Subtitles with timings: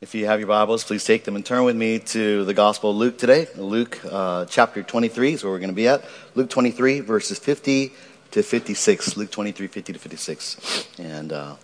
[0.00, 2.92] If you have your Bibles, please take them and turn with me to the Gospel
[2.92, 3.48] of Luke today.
[3.56, 6.04] Luke uh, chapter 23 is where we're going to be at.
[6.36, 7.90] Luke 23, verses 50
[8.30, 9.16] to 56.
[9.16, 10.88] Luke 23, 50 to 56.
[11.00, 11.56] And uh,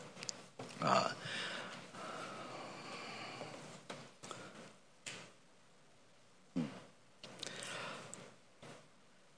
[0.82, 1.10] uh,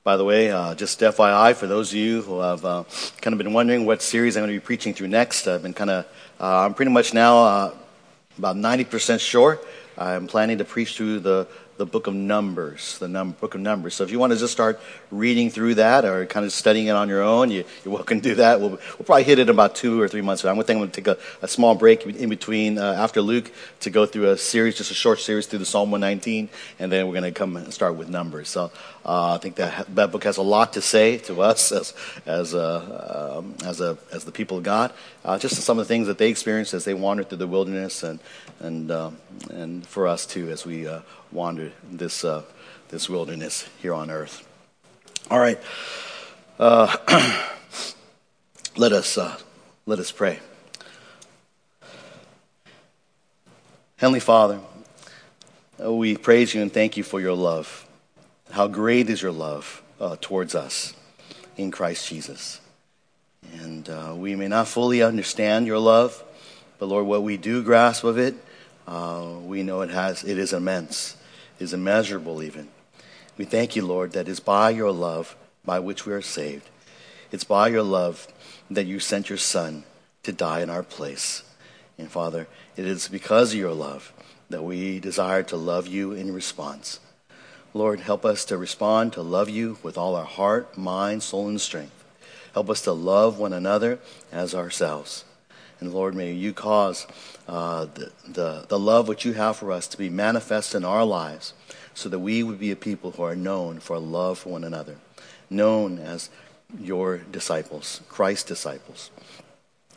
[0.05, 2.85] By the way, uh, just FYI, for those of you who have uh,
[3.21, 5.75] kind of been wondering what series I'm going to be preaching through next, I've been
[5.75, 6.07] kind of,
[6.41, 7.75] uh, I'm pretty much now uh,
[8.39, 9.59] about 90% sure.
[9.99, 13.95] I'm planning to preach through the the book of Numbers, the num- book of Numbers.
[13.95, 14.81] So if you want to just start
[15.11, 18.29] reading through that or kind of studying it on your own, you, are welcome to
[18.31, 18.61] do that.
[18.61, 20.45] We'll, we'll, probably hit it in about two or three months.
[20.45, 23.51] I'm with I'm going to take a, a, small break in between uh, after Luke
[23.81, 27.07] to go through a series, just a short series through the Psalm 119, and then
[27.07, 28.49] we're going to come and start with Numbers.
[28.49, 28.73] So
[29.07, 31.95] uh, I think that that book has a lot to say to us as
[32.27, 34.93] as uh, um, as a as the people of God.
[35.25, 38.03] Uh, just some of the things that they experienced as they wandered through the wilderness,
[38.03, 38.21] and
[38.61, 39.17] and um,
[39.51, 41.01] and for us too as we uh,
[41.33, 42.43] wander this, uh,
[42.89, 44.47] this wilderness here on earth.
[45.31, 45.61] All right.
[46.59, 46.97] Uh,
[48.77, 49.19] let, us,
[49.85, 50.41] let us pray.
[53.97, 54.61] Heavenly Father,
[55.79, 57.86] we praise you and thank you for your love.
[58.57, 60.95] How great is your love uh, towards us
[61.59, 62.63] in Christ Jesus.
[63.53, 66.25] And uh, we may not fully understand your love,
[66.79, 68.35] but Lord, what we do grasp of it,
[68.89, 71.19] uh, we know it has it is immense,
[71.59, 72.69] is immeasurable even.
[73.37, 76.71] We thank you, Lord, that it's by your love by which we are saved.
[77.31, 78.27] It's by your love
[78.71, 79.85] that you sent your Son
[80.23, 81.43] to die in our place.
[81.99, 84.15] And Father, it is because of your love
[84.49, 87.01] that we desire to love you in response.
[87.77, 91.61] Lord, help us to respond to love you with all our heart, mind, soul, and
[91.61, 92.05] strength.
[92.55, 93.99] Help us to love one another
[94.33, 95.27] as ourselves.
[95.79, 97.07] And Lord, may you cause
[97.47, 101.05] uh, the, the, the love which you have for us to be manifest in our
[101.05, 101.53] lives
[101.93, 104.97] so that we would be a people who are known for love for one another,
[105.51, 106.31] known as
[106.81, 109.11] your disciples, Christ's disciples.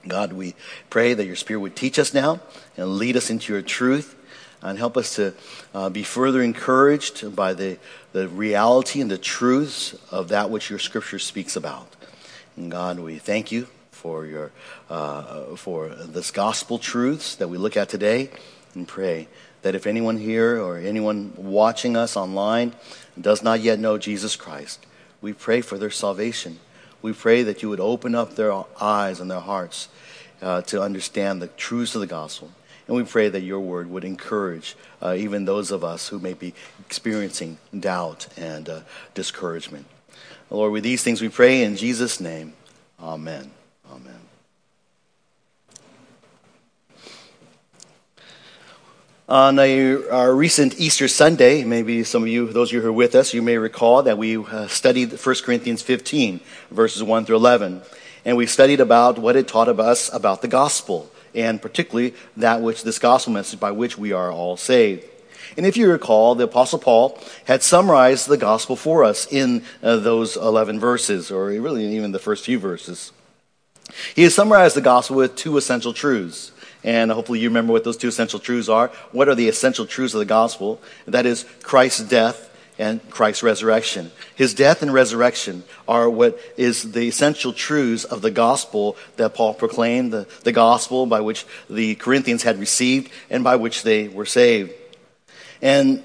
[0.06, 0.53] God, we
[0.89, 2.41] pray that your Spirit would teach us now
[2.75, 4.18] and lead us into your truth
[4.62, 5.34] and help us to
[5.74, 7.78] uh, be further encouraged by the,
[8.12, 11.96] the reality and the truths of that which your Scripture speaks about.
[12.58, 14.52] And God, we thank you for your
[14.90, 18.30] uh, for this gospel truths that we look at today,
[18.74, 19.28] and pray
[19.62, 22.74] that if anyone here or anyone watching us online
[23.19, 24.86] does not yet know Jesus Christ,
[25.22, 26.59] we pray for their salvation.
[27.02, 29.90] We pray that you would open up their eyes and their hearts
[30.42, 32.52] uh, to understand the truths of the gospel.
[32.89, 36.33] And we pray that your word would encourage uh, even those of us who may
[36.33, 38.79] be experiencing doubt and uh,
[39.13, 39.85] discouragement.
[40.50, 42.53] Lord, with these things we pray in Jesus' name.
[43.00, 43.51] Amen.
[43.91, 44.19] Amen.
[49.29, 52.91] On a, our recent Easter Sunday, maybe some of you, those of you who are
[52.91, 56.39] with us, you may recall that we uh, studied 1 Corinthians 15,
[56.71, 57.83] verses 1 through 11.
[58.25, 62.84] And we studied about what it taught us about the gospel, and particularly that which,
[62.84, 65.06] this gospel message by which we are all saved.
[65.57, 69.97] And if you recall, the Apostle Paul had summarized the gospel for us in uh,
[69.97, 73.12] those 11 verses, or really even the first few verses.
[74.16, 76.51] He has summarized the gospel with two essential truths.
[76.84, 78.88] And hopefully you remember what those two essential truths are.
[79.12, 80.81] What are the essential truths of the gospel?
[81.06, 82.49] That is Christ's death
[82.79, 84.12] and Christ's resurrection.
[84.35, 89.53] His death and resurrection are what is the essential truths of the gospel that Paul
[89.53, 94.25] proclaimed, the, the gospel by which the Corinthians had received and by which they were
[94.25, 94.72] saved.
[95.62, 96.03] And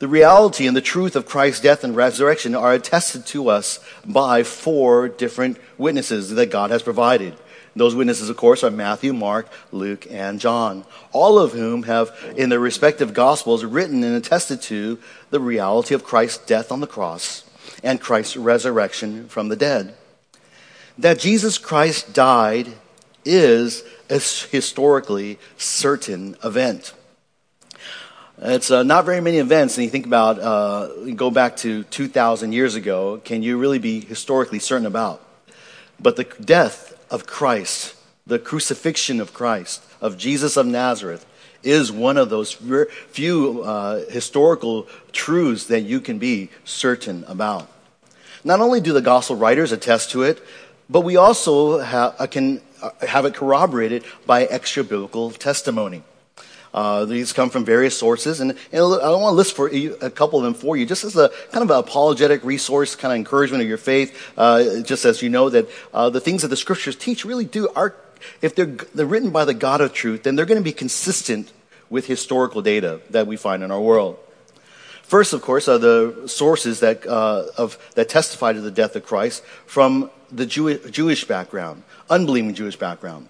[0.00, 4.42] the reality and the truth of Christ's death and resurrection are attested to us by
[4.42, 7.34] four different witnesses that God has provided.
[7.76, 12.48] Those witnesses, of course, are Matthew, Mark, Luke, and John, all of whom have, in
[12.48, 14.98] their respective gospels, written and attested to
[15.30, 17.44] the reality of Christ's death on the cross
[17.82, 19.94] and Christ's resurrection from the dead.
[20.98, 22.68] That Jesus Christ died
[23.24, 26.92] is a historically certain event.
[28.38, 32.52] It's uh, not very many events, and you think about, uh, go back to 2,000
[32.52, 35.24] years ago, can you really be historically certain about?
[36.00, 37.94] But the death of Christ,
[38.26, 41.24] the crucifixion of Christ, of Jesus of Nazareth,
[41.62, 47.70] is one of those few uh, historical truths that you can be certain about.
[48.42, 50.42] Not only do the gospel writers attest to it,
[50.90, 51.82] but we also
[52.26, 56.02] can uh, have it corroborated by extra biblical testimony.
[56.74, 60.10] Uh, these come from various sources, and, and I want to list for you, a
[60.10, 63.16] couple of them for you, just as a kind of an apologetic resource, kind of
[63.16, 64.10] encouragement of your faith.
[64.36, 67.68] Uh, just as you know that uh, the things that the scriptures teach really do
[67.76, 67.94] are,
[68.42, 71.52] if they're they're written by the God of truth, then they're going to be consistent
[71.90, 74.18] with historical data that we find in our world.
[75.04, 79.04] First, of course, are the sources that, uh, of, that testify to the death of
[79.04, 83.28] Christ from the Jew- Jewish background, unbelieving Jewish background.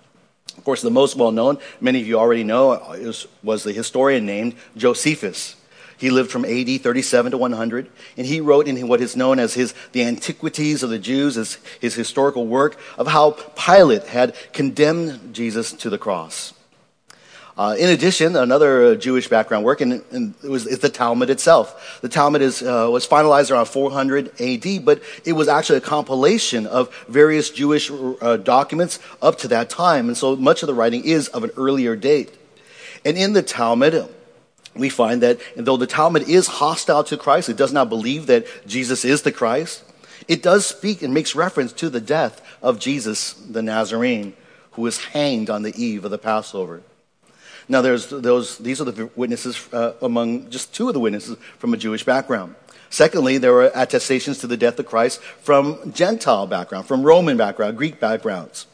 [0.57, 4.25] Of course, the most well known, many of you already know, is, was the historian
[4.25, 5.57] named Josephus.
[5.97, 9.55] He lived from AD 37 to 100, and he wrote in what is known as
[9.55, 15.35] his The Antiquities of the Jews, his, his historical work of how Pilate had condemned
[15.35, 16.53] Jesus to the cross.
[17.57, 22.01] Uh, in addition, another uh, Jewish background work, and, and it was the Talmud itself.
[22.01, 26.67] The Talmud is, uh, was finalized around 400 AD, but it was actually a compilation
[26.67, 31.05] of various Jewish uh, documents up to that time, and so much of the writing
[31.05, 32.37] is of an earlier date.
[33.05, 34.13] And in the Talmud,
[34.75, 38.47] we find that though the Talmud is hostile to Christ, it does not believe that
[38.67, 39.85] Jesus is the Christ,
[40.27, 44.35] it does speak and makes reference to the death of Jesus the Nazarene,
[44.73, 46.83] who was hanged on the eve of the Passover.
[47.69, 51.73] Now, there's those, these are the witnesses uh, among just two of the witnesses from
[51.75, 52.55] a Jewish background.
[52.91, 57.77] Secondly, there were attestations to the death of Christ from Gentile background, from Roman background,
[57.77, 58.67] Greek backgrounds.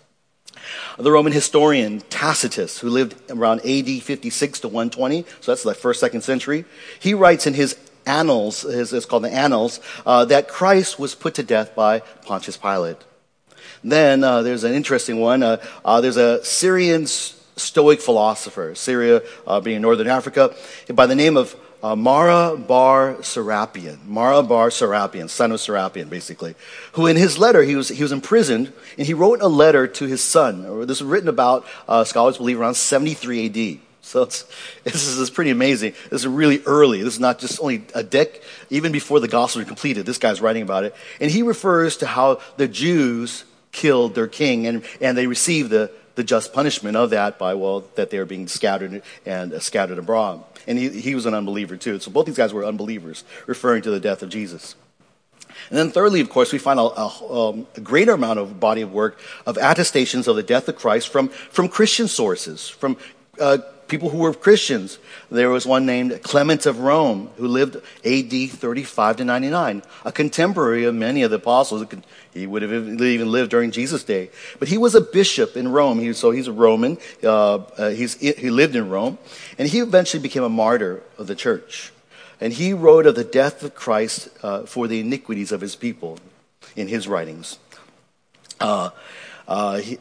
[0.99, 6.01] The Roman historian Tacitus, who lived around AD 56 to 120, so that's the first,
[6.01, 6.65] second century,
[6.99, 11.35] he writes in his Annals, his, it's called the Annals, uh, that Christ was put
[11.35, 12.99] to death by Pontius Pilate.
[13.83, 15.43] Then uh, there's an interesting one.
[15.43, 17.07] Uh, uh there's a Syrian
[17.61, 20.55] Stoic philosopher, Syria uh, being northern Africa,
[20.93, 26.55] by the name of uh, Mara bar Serapion, Mara bar Serapion, son of Serapion, basically,
[26.93, 30.07] who in his letter, he was, he was imprisoned, and he wrote a letter to
[30.07, 30.63] his son.
[30.87, 33.81] This was written about, uh, scholars believe, around 73 AD.
[34.03, 34.45] So it's,
[34.85, 35.95] this is pretty amazing.
[36.11, 37.03] This is really early.
[37.03, 40.05] This is not just only a deck, even before the gospel was completed.
[40.05, 40.95] This guy's writing about it.
[41.21, 45.91] And he refers to how the Jews killed their king and, and they received the,
[46.21, 49.97] the just punishment of that by, well, that they were being scattered and uh, scattered
[49.97, 50.45] abroad.
[50.67, 51.99] And he, he was an unbeliever too.
[51.99, 54.75] So both these guys were unbelievers, referring to the death of Jesus.
[55.71, 58.83] And then thirdly, of course, we find a, a, um, a, greater amount of body
[58.83, 62.99] of work of attestations of the death of Christ from, from Christian sources, from
[63.41, 63.59] uh,
[63.91, 64.99] people who were Christians.
[65.31, 70.85] There was one named Clement of Rome who lived AD 35 to 99, a contemporary
[70.85, 71.85] of many of the apostles.
[72.33, 72.73] He would have
[73.03, 74.31] even lived during Jesus' day.
[74.59, 75.99] But he was a bishop in Rome.
[75.99, 76.97] He, so he's a Roman.
[77.23, 79.19] Uh, uh, he lived in Rome.
[79.59, 81.93] And he eventually became a martyr of the church.
[82.41, 86.19] And he wrote of the death of Christ uh, for the iniquities of his people
[86.75, 87.59] in his writings.
[88.61, 88.91] Uh,
[89.47, 89.99] uh, he,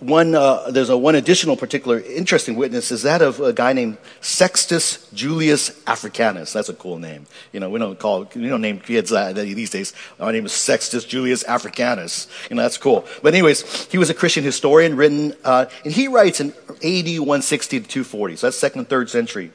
[0.00, 3.98] one, uh, there's a one additional particular interesting witness is that of a guy named
[4.22, 6.54] Sextus Julius Africanus.
[6.54, 7.26] That's a cool name.
[7.52, 9.92] You know, we don't call, we don't name kids that these days.
[10.18, 12.28] My name is Sextus Julius Africanus.
[12.48, 13.04] You know, that's cool.
[13.22, 17.80] But anyways, he was a Christian historian written, uh, and he writes in AD 160
[17.80, 18.36] to 240.
[18.36, 19.52] So that's second, third century.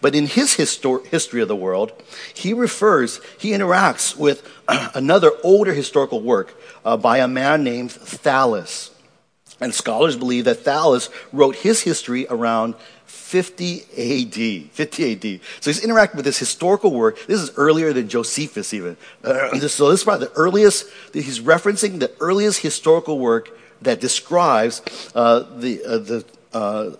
[0.00, 1.92] But in his histor- history of the world,
[2.34, 6.54] he refers, he interacts with another older historical work
[6.84, 8.90] uh, by a man named Thallus.
[9.60, 12.74] And scholars believe that Thallus wrote his history around
[13.06, 14.70] 50 AD.
[14.70, 15.40] 50 AD.
[15.60, 17.18] So he's interacting with this historical work.
[17.26, 18.96] This is earlier than Josephus, even.
[19.24, 23.50] Uh, so this is probably the earliest, he's referencing the earliest historical work
[23.82, 24.82] that describes
[25.14, 26.90] uh, the, uh, the uh,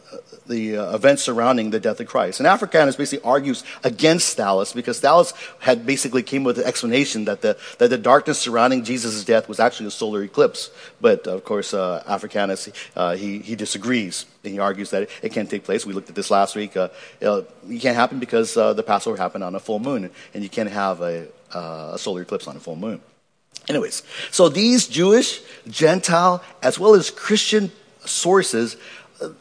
[0.48, 2.40] the uh, events surrounding the death of Christ.
[2.40, 7.42] And Africanus basically argues against Thallus because Thallus had basically came with an explanation that
[7.42, 10.70] the, that the darkness surrounding Jesus' death was actually a solar eclipse.
[11.00, 14.26] But of course, uh, Africanus, uh, he, he disagrees.
[14.44, 15.84] And he argues that it, it can't take place.
[15.84, 16.76] We looked at this last week.
[16.76, 16.88] Uh,
[17.20, 20.70] it can't happen because uh, the Passover happened on a full moon, and you can't
[20.70, 23.00] have a, uh, a solar eclipse on a full moon.
[23.68, 27.70] Anyways, so these Jewish, Gentile, as well as Christian
[28.04, 28.76] sources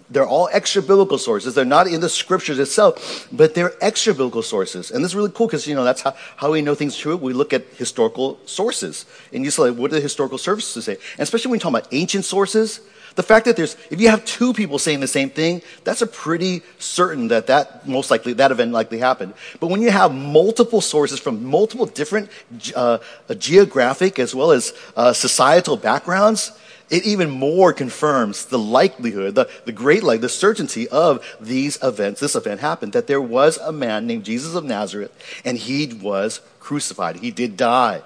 [0.10, 1.54] they're all extra biblical sources.
[1.54, 4.92] They're not in the scriptures itself, but they're extra biblical sources.
[4.92, 7.16] And this is really cool because, you know, that's how, how we know things true.
[7.16, 9.06] We look at historical sources.
[9.32, 10.94] And you say, what do the historical sources say?
[10.94, 12.82] And especially when you talk about ancient sources,
[13.16, 16.08] the fact that there's, if you have two people saying the same thing, that's a
[16.08, 19.34] pretty certain that that most likely, that event likely happened.
[19.60, 22.30] But when you have multiple sources from multiple different
[22.76, 23.00] uh,
[23.38, 26.52] geographic as well as uh, societal backgrounds,
[26.90, 32.22] it even more confirms the likelihood, the, the great like the certainty of these events.
[32.22, 35.12] This event happened that there was a man named Jesus of Nazareth,
[35.44, 37.18] and he was crucified.
[37.18, 38.02] He did die.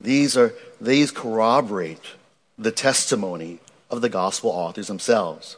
[0.00, 2.02] These are these corroborate
[2.58, 3.58] the testimony
[3.90, 5.56] of the gospel authors themselves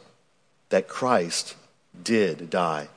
[0.69, 1.55] that Christ
[2.03, 2.89] did die.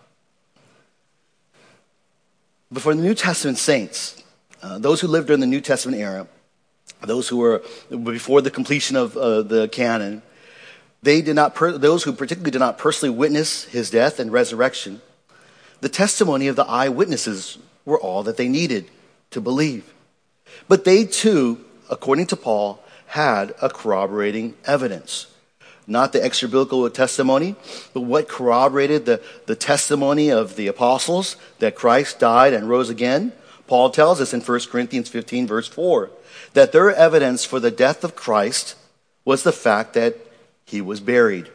[2.70, 4.22] But for the New Testament saints,
[4.62, 6.26] uh, those who lived during the New Testament era,
[7.02, 10.22] those who were before the completion of uh, the canon,
[11.02, 15.00] they did not, per- those who particularly did not personally witness his death and resurrection,
[15.80, 18.90] the testimony of the eyewitnesses were all that they needed
[19.30, 19.92] to believe.
[20.66, 25.26] But they too, according to Paul, had a corroborating evidence.
[25.86, 27.54] Not the extra biblical testimony,
[27.94, 33.32] but what corroborated the, the testimony of the apostles that Christ died and rose again.
[33.68, 36.10] Paul tells us in 1 Corinthians 15, verse 4,
[36.54, 38.74] that their evidence for the death of Christ
[39.24, 40.16] was the fact that
[40.64, 41.48] he was buried.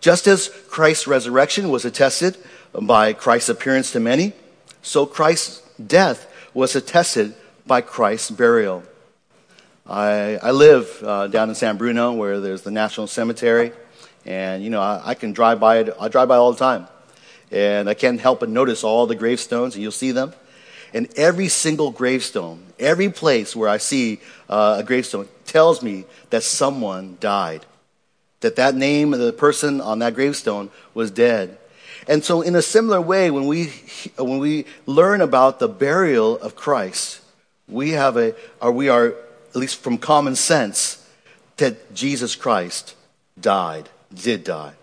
[0.00, 2.36] Just as Christ's resurrection was attested
[2.78, 4.34] by Christ's appearance to many,
[4.82, 7.34] so Christ's death was attested
[7.66, 8.82] by Christ's burial.
[9.86, 13.72] I, I live uh, down in San Bruno where there's the National Cemetery,
[14.26, 15.96] and you know I, I, can drive by it.
[15.98, 16.88] I drive by all the time,
[17.50, 20.34] and I can't help but notice all the gravestones, and you'll see them.
[20.94, 26.42] And every single gravestone, every place where I see uh, a gravestone, tells me that
[26.42, 27.66] someone died
[28.44, 31.56] that that name of the person on that gravestone was dead.
[32.06, 33.72] And so, in a similar way, when we,
[34.18, 37.22] when we learn about the burial of Christ,
[37.66, 39.14] we have a, or we are,
[39.48, 41.08] at least from common sense,
[41.56, 42.94] that Jesus Christ
[43.40, 44.74] died, did die.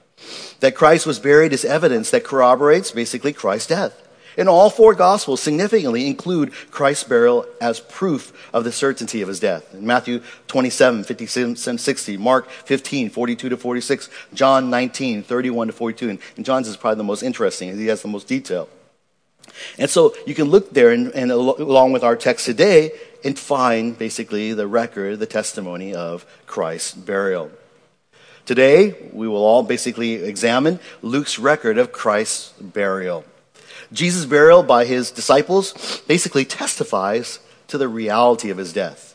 [0.62, 4.08] That Christ was buried is evidence that corroborates basically Christ's death.
[4.42, 9.40] And all four Gospels significantly include Christ's burial as proof of the certainty of his
[9.40, 9.72] death.
[9.72, 16.10] In Matthew 27, 57, 60, Mark 15, 42 to 46, John 19, 31 to 42.
[16.10, 17.78] And, and John's is probably the most interesting.
[17.78, 18.68] He has the most detail.
[19.78, 22.94] And so you can look there and, and along with our text today
[23.24, 27.52] and find basically the record, the testimony of Christ's burial.
[28.48, 33.24] Today, we will all basically examine Luke's record of Christ's burial.
[33.92, 39.12] Jesus' burial by his disciples basically testifies to the reality of his death.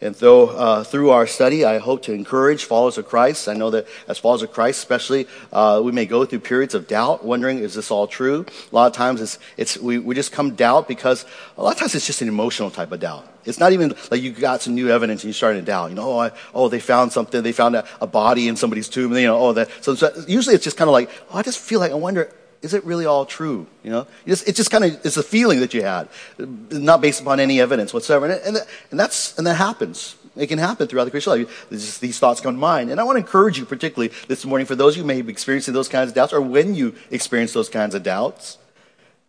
[0.00, 3.48] And though uh, through our study, I hope to encourage followers of Christ.
[3.48, 6.86] I know that as followers of Christ, especially, uh, we may go through periods of
[6.86, 8.44] doubt, wondering, is this all true?
[8.70, 11.24] A lot of times it's, it's, we, we just come doubt because
[11.56, 13.26] a lot of times it's just an emotional type of doubt.
[13.46, 15.88] It's not even like you got some new evidence and you're starting to doubt.
[15.88, 17.42] You know, oh, I, oh they found something.
[17.42, 19.12] They found a, a, body in somebody's tomb.
[19.12, 19.70] And, You know, oh, that.
[19.80, 22.30] So, so usually it's just kind of like, oh, I just feel like, I wonder,
[22.62, 23.66] is it really all true?
[23.82, 26.08] You know, it's, it's just kind of it's a feeling that you had,
[26.38, 30.16] not based upon any evidence whatsoever, and, and, and that's and that happens.
[30.36, 31.66] It can happen throughout the Christian life.
[31.70, 34.66] Just, these thoughts come to mind, and I want to encourage you, particularly this morning,
[34.66, 37.68] for those who may be experiencing those kinds of doubts, or when you experience those
[37.68, 38.58] kinds of doubts,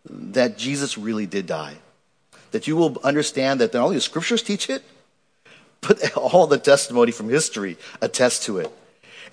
[0.09, 1.75] that Jesus really did die.
[2.51, 4.83] That you will understand that not only the Scriptures teach it,
[5.81, 8.71] but all the testimony from history attests to it.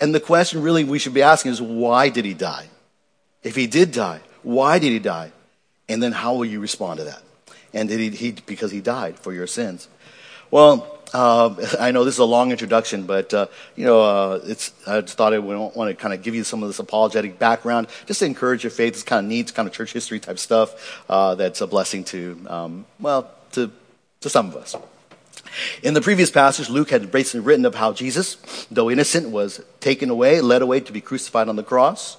[0.01, 2.69] And the question really we should be asking is, why did he die?
[3.45, 5.33] If he did die, why did he die?
[5.89, 7.23] And then how will you respond to that?
[7.73, 9.89] And did he, he because he died for your sins?
[10.51, 13.47] Well, uh, I know this is a long introduction, but uh,
[13.77, 16.43] you know, uh, it's, I just thought I would want to kind of give you
[16.45, 18.95] some of this apologetic background, just to encourage your faith.
[18.95, 22.41] It's kind of neat, kind of church history type stuff uh, that's a blessing to,
[22.49, 23.71] um, well, to
[24.25, 24.75] to some of us.
[25.83, 28.37] In the previous passage, Luke had basically written of how Jesus,
[28.71, 32.17] though innocent, was taken away, led away to be crucified on the cross.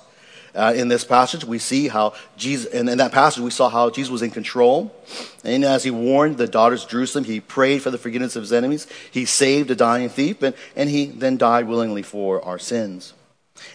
[0.55, 3.89] Uh, in this passage, we see how Jesus, and in that passage, we saw how
[3.89, 4.95] Jesus was in control.
[5.43, 8.53] And as he warned the daughters of Jerusalem, he prayed for the forgiveness of his
[8.53, 8.87] enemies.
[9.11, 13.13] He saved a dying thief, and, and he then died willingly for our sins.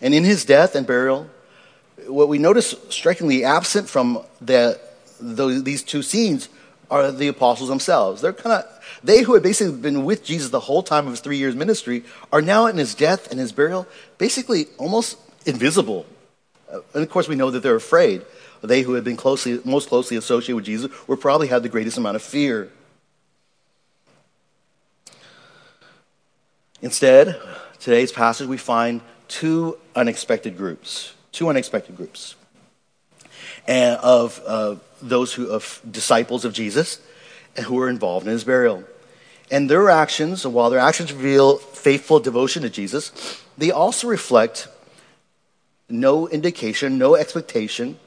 [0.00, 1.28] And in his death and burial,
[2.06, 4.80] what we notice strikingly absent from the,
[5.20, 6.48] the, these two scenes
[6.90, 8.20] are the apostles themselves.
[8.20, 11.20] They're kind of they who had basically been with Jesus the whole time of his
[11.20, 13.86] three years ministry are now in his death and his burial
[14.18, 16.04] basically almost invisible
[16.94, 18.22] and of course, we know that they're afraid.
[18.62, 21.96] They who had been closely, most closely associated with Jesus were probably had the greatest
[21.96, 22.70] amount of fear.
[26.82, 27.40] Instead,
[27.78, 31.14] today's passage, we find two unexpected groups.
[31.32, 32.34] Two unexpected groups
[33.66, 37.00] and of uh, those who, of disciples of Jesus
[37.56, 38.84] and who were involved in his burial.
[39.50, 44.68] And their actions, while their actions reveal faithful devotion to Jesus, they also reflect
[45.90, 47.98] no indication, no expectation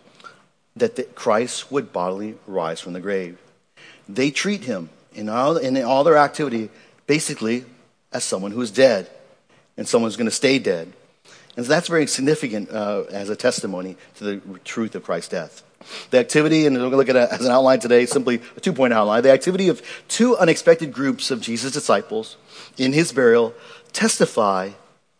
[0.75, 3.37] that Christ would bodily rise from the grave.
[4.09, 6.69] They treat him in all, in all their activity
[7.07, 7.65] basically
[8.11, 9.09] as someone who's dead
[9.77, 10.91] and someone who's going to stay dead.
[11.55, 15.63] And so that's very significant uh, as a testimony to the truth of Christ's death.
[16.09, 18.59] The activity, and we're going to look at it as an outline today, simply a
[18.59, 19.21] two point outline.
[19.21, 22.37] The activity of two unexpected groups of Jesus' disciples
[22.77, 23.53] in his burial
[23.91, 24.71] testify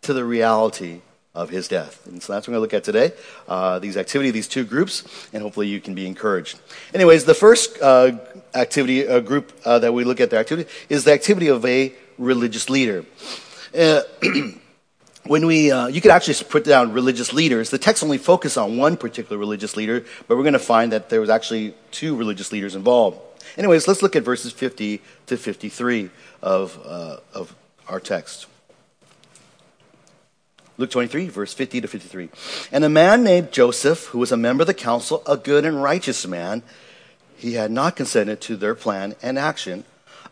[0.03, 1.01] to the reality
[1.35, 2.05] of his death.
[2.05, 3.11] And so that's what we're going to look at today
[3.47, 6.59] uh, these activity, these two groups, and hopefully you can be encouraged.
[6.93, 8.17] Anyways, the first uh,
[8.53, 11.93] activity uh, group uh, that we look at the activity is the activity of a
[12.17, 13.05] religious leader.
[13.75, 14.01] Uh,
[15.25, 17.69] when we, uh, you could actually put down religious leaders.
[17.71, 21.09] The text only focused on one particular religious leader, but we're going to find that
[21.09, 23.19] there was actually two religious leaders involved.
[23.57, 26.09] Anyways, let's look at verses 50 to 53
[26.41, 27.55] of, of
[27.87, 28.47] our text.
[30.77, 32.29] Luke 23, verse 50 to 53.
[32.71, 35.83] And a man named Joseph, who was a member of the council, a good and
[35.83, 36.63] righteous man,
[37.37, 39.83] he had not consented to their plan and action.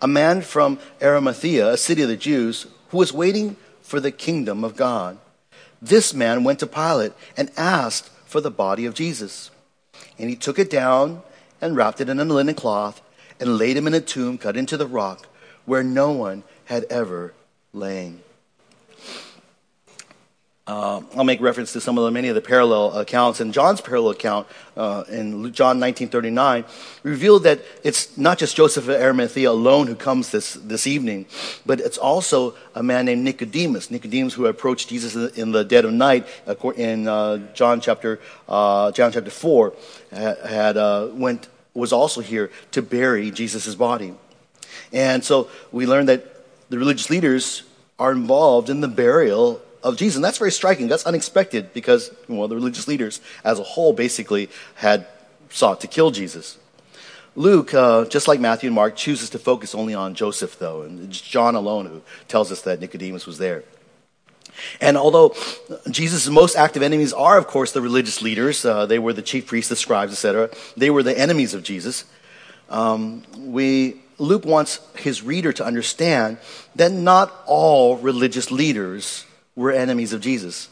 [0.02, 4.64] A man from Arimathea, a city of the Jews, who was waiting for the kingdom
[4.64, 5.20] of God.
[5.82, 9.52] This man went to Pilate and asked for the body of Jesus.
[10.18, 11.22] And he took it down
[11.60, 13.02] and wrapped it in a linen cloth
[13.40, 15.28] and laid him in a tomb cut into the rock
[15.66, 17.34] where no one had ever
[17.74, 18.22] lain.
[20.72, 23.42] Uh, I'll make reference to some of the many of the parallel accounts.
[23.42, 24.48] And John's parallel account
[24.78, 26.64] uh, in John 19:39
[27.04, 31.26] revealed that it's not just Joseph of Arimathea alone who comes this, this evening,
[31.66, 33.92] but it's also a man named Nicodemus.
[33.92, 36.26] Nicodemus who approached Jesus in the dead of night
[36.78, 39.74] in uh, John chapter uh, John chapter 4
[40.12, 44.14] had uh, went was also here to bury Jesus' body.
[44.94, 46.24] And so we learned that
[46.70, 47.64] the religious leaders
[48.00, 50.16] are involved in the burial of Jesus.
[50.16, 50.88] And that's very striking.
[50.88, 55.08] That's unexpected because, well, the religious leaders as a whole basically had
[55.50, 56.58] sought to kill Jesus.
[57.36, 61.00] Luke, uh, just like Matthew and Mark, chooses to focus only on Joseph, though, and
[61.08, 63.64] it's John alone who tells us that Nicodemus was there.
[64.82, 65.34] And although
[65.90, 69.48] Jesus' most active enemies are, of course, the religious leaders, uh, they were the chief
[69.48, 72.04] priests, the scribes, etc., they were the enemies of Jesus.
[72.70, 76.38] Um, we, Luke wants his reader to understand
[76.76, 80.70] that not all religious leaders were enemies of Jesus.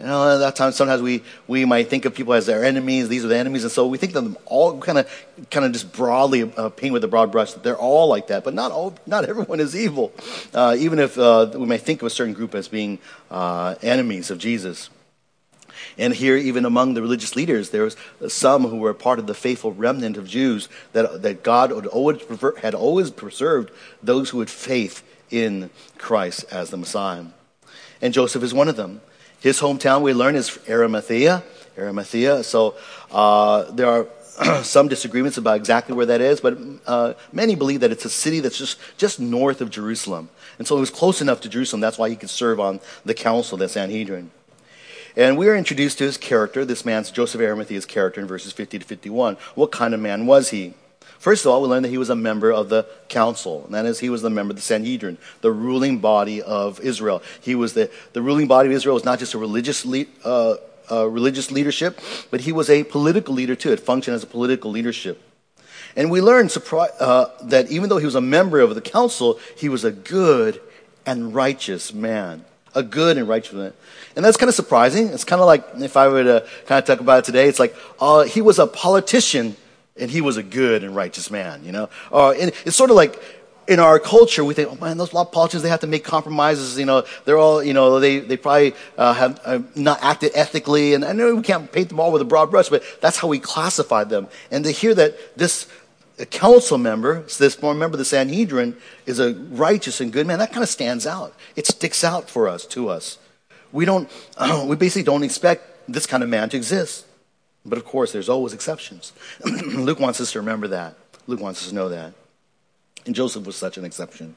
[0.00, 3.10] You know, at that time, sometimes we, we might think of people as their enemies.
[3.10, 3.64] These are the enemies.
[3.64, 6.94] And so we think of them all kind of, kind of just broadly uh, paint
[6.94, 8.42] with a broad brush that they're all like that.
[8.42, 10.12] But not all, not everyone is evil.
[10.54, 12.98] Uh, even if uh, we may think of a certain group as being
[13.30, 14.88] uh, enemies of Jesus.
[15.98, 17.96] And here, even among the religious leaders, there was
[18.28, 22.22] some who were part of the faithful remnant of Jews that, that God had always,
[22.62, 23.70] had always preserved
[24.02, 27.24] those who had faith in Christ as the Messiah
[28.00, 29.00] and Joseph is one of them.
[29.40, 31.42] His hometown, we learn, is Arimathea.
[31.78, 32.42] Arimathea.
[32.42, 32.74] So
[33.10, 34.06] uh, there are
[34.62, 38.40] some disagreements about exactly where that is, but uh, many believe that it's a city
[38.40, 40.28] that's just, just north of Jerusalem.
[40.58, 41.80] And so it was close enough to Jerusalem.
[41.80, 44.30] That's why he could serve on the council, the Sanhedrin.
[45.16, 48.78] And we are introduced to his character, this man's Joseph Arimathea's character in verses 50
[48.78, 49.36] to 51.
[49.54, 50.74] What kind of man was he?
[51.20, 53.84] First of all, we learn that he was a member of the council, and that
[53.84, 57.22] is, he was the member of the Sanhedrin, the ruling body of Israel.
[57.42, 60.56] He was the, the ruling body of Israel was not just a religious, le- uh,
[60.90, 63.70] uh, religious leadership, but he was a political leader too.
[63.70, 65.22] It functioned as a political leadership.
[65.94, 69.68] And we learn uh, that even though he was a member of the council, he
[69.68, 70.58] was a good
[71.04, 72.46] and righteous man.
[72.74, 73.74] A good and righteous man.
[74.16, 75.08] And that's kind of surprising.
[75.08, 77.58] It's kind of like if I were to kind of talk about it today, it's
[77.58, 79.56] like uh, he was a politician
[80.00, 81.88] and he was a good and righteous man, you know?
[82.12, 83.22] Uh, and it's sort of like
[83.68, 86.84] in our culture, we think, oh man, those politicians, they have to make compromises, you
[86.84, 90.94] know, they're all, you know, they, they probably uh, have uh, not acted ethically.
[90.94, 93.28] And I know we can't paint them all with a broad brush, but that's how
[93.28, 94.26] we classify them.
[94.50, 95.68] And to hear that this
[96.30, 100.52] council member, this former member of the Sanhedrin, is a righteous and good man, that
[100.52, 101.34] kind of stands out.
[101.54, 103.18] It sticks out for us, to us.
[103.70, 104.10] We don't,
[104.64, 107.06] we basically don't expect this kind of man to exist.
[107.64, 109.12] But of course, there's always exceptions.
[109.44, 110.94] Luke wants us to remember that.
[111.26, 112.14] Luke wants us to know that.
[113.06, 114.34] And Joseph was such an exception.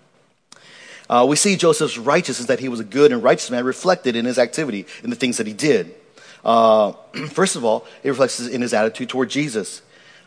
[1.09, 4.25] Uh, we see Joseph's righteousness, that he was a good and righteous man, reflected in
[4.25, 5.93] his activity, in the things that he did.
[6.43, 6.91] Uh,
[7.29, 9.81] first of all, it reflects in his attitude toward Jesus.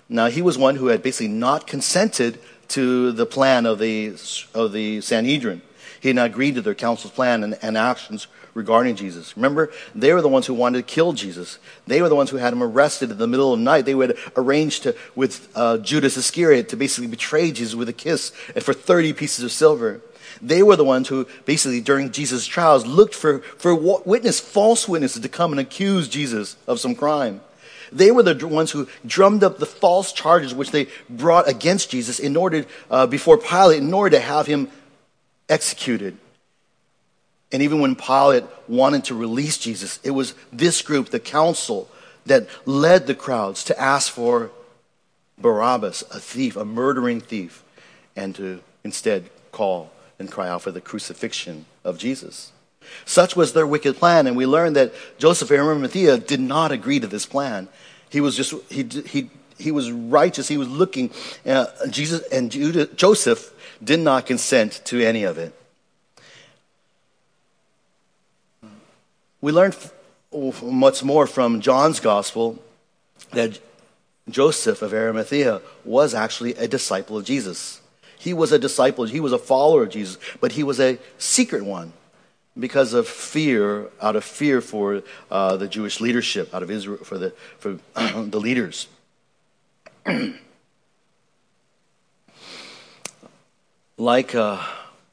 [0.08, 4.14] Now, he was one who had basically not consented to the plan of the,
[4.54, 5.62] of the Sanhedrin.
[6.00, 8.26] He had not agreed to their council's plan and, and actions
[8.56, 9.36] regarding Jesus.
[9.36, 11.58] Remember, they were the ones who wanted to kill Jesus.
[11.86, 13.84] They were the ones who had him arrested in the middle of the night.
[13.84, 18.32] They would arrange to, with uh, Judas Iscariot to basically betray Jesus with a kiss
[18.54, 20.00] and for 30 pieces of silver.
[20.40, 25.22] They were the ones who basically during Jesus' trials looked for, for witness, false witnesses
[25.22, 27.42] to come and accuse Jesus of some crime.
[27.92, 32.18] They were the ones who drummed up the false charges which they brought against Jesus
[32.18, 34.68] in order, uh, before Pilate, in order to have him
[35.48, 36.18] executed.
[37.52, 41.88] And even when Pilate wanted to release Jesus, it was this group, the council,
[42.26, 44.50] that led the crowds to ask for
[45.38, 47.62] Barabbas, a thief, a murdering thief,
[48.16, 52.52] and to instead call and cry out for the crucifixion of Jesus.
[53.04, 57.00] Such was their wicked plan, and we learn that Joseph of Arimathea did not agree
[57.00, 57.68] to this plan.
[58.10, 60.48] He was just he he he was righteous.
[60.48, 61.10] He was looking.
[61.44, 65.52] Uh, Jesus and Judah, Joseph did not consent to any of it.
[69.40, 69.72] We learn
[70.62, 72.62] much more from John's gospel
[73.32, 73.58] that
[74.28, 77.80] Joseph of Arimathea was actually a disciple of Jesus.
[78.18, 81.64] He was a disciple, he was a follower of Jesus, but he was a secret
[81.64, 81.92] one
[82.58, 87.18] because of fear, out of fear for uh, the Jewish leadership, out of Israel, for
[87.18, 88.88] the, for the leaders.
[93.98, 94.62] like uh,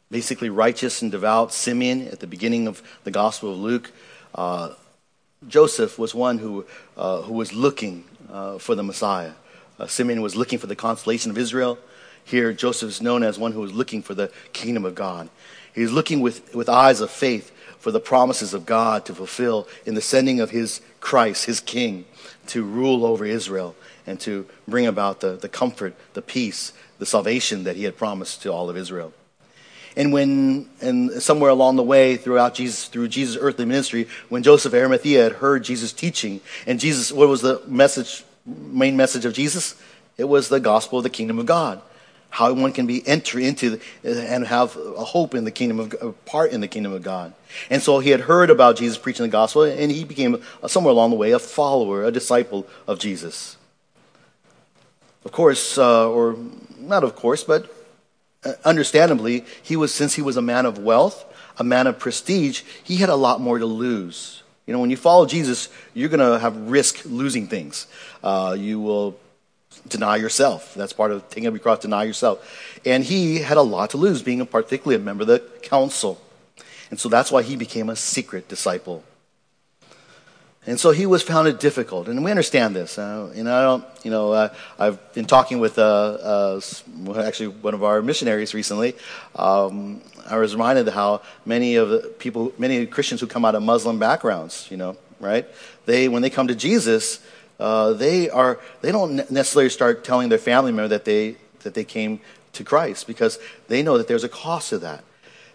[0.10, 3.92] basically righteous and devout Simeon at the beginning of the Gospel of Luke,
[5.48, 6.66] Joseph was one who,
[6.98, 9.34] uh, who was looking uh, for the Messiah.
[9.80, 11.78] Uh, Simeon was looking for the consolation of Israel.
[12.24, 15.30] Here, Joseph is known as one who was looking for the kingdom of God.
[15.74, 19.96] He's looking with, with eyes of faith for the promises of God to fulfill in
[19.96, 22.06] the sending of his Christ, his King,
[22.48, 23.76] to rule over Israel
[24.08, 28.42] and to bring about the, the comfort, the peace, the salvation that he had promised
[28.44, 29.14] to all of Israel.
[29.96, 34.74] And when, and somewhere along the way throughout Jesus, through Jesus' earthly ministry, when Joseph
[34.74, 39.76] Arimathea had heard Jesus teaching, and Jesus, what was the message, main message of Jesus?
[40.18, 41.82] It was the gospel of the kingdom of God.
[42.30, 46.12] How one can be enter into and have a hope in the kingdom of a
[46.12, 47.32] part in the kingdom of God.
[47.70, 51.12] And so he had heard about Jesus preaching the gospel, and he became somewhere along
[51.12, 53.58] the way a follower, a disciple of Jesus.
[55.24, 56.36] Of course, uh, or
[56.80, 57.72] not of course, but
[58.66, 61.26] understandably, he was, since he was a man of wealth,
[61.58, 64.44] a man of prestige, he had a lot more to lose.
[64.66, 67.88] You know, when you follow Jesus, you're going to have risk losing things.
[68.24, 69.20] Uh, you will
[69.88, 70.74] deny yourself.
[70.74, 72.80] That's part of taking up your cross, deny yourself.
[72.86, 76.22] And he had a lot to lose, being a particularly a member of the council.
[76.90, 79.04] And so that's why he became a secret disciple.
[80.66, 82.98] And so he was found it difficult, and we understand this.
[82.98, 86.62] Uh, and I don't, you know, uh, I've been talking with uh, uh
[87.18, 88.96] actually one of our missionaries recently.
[89.36, 93.64] Um, I was reminded how many of the people, many Christians who come out of
[93.64, 95.46] Muslim backgrounds, you know, right?
[95.86, 97.20] They, when they come to Jesus,
[97.60, 101.84] uh, they are, they don't necessarily start telling their family member that they that they
[101.84, 102.20] came
[102.54, 105.04] to Christ because they know that there's a cost to that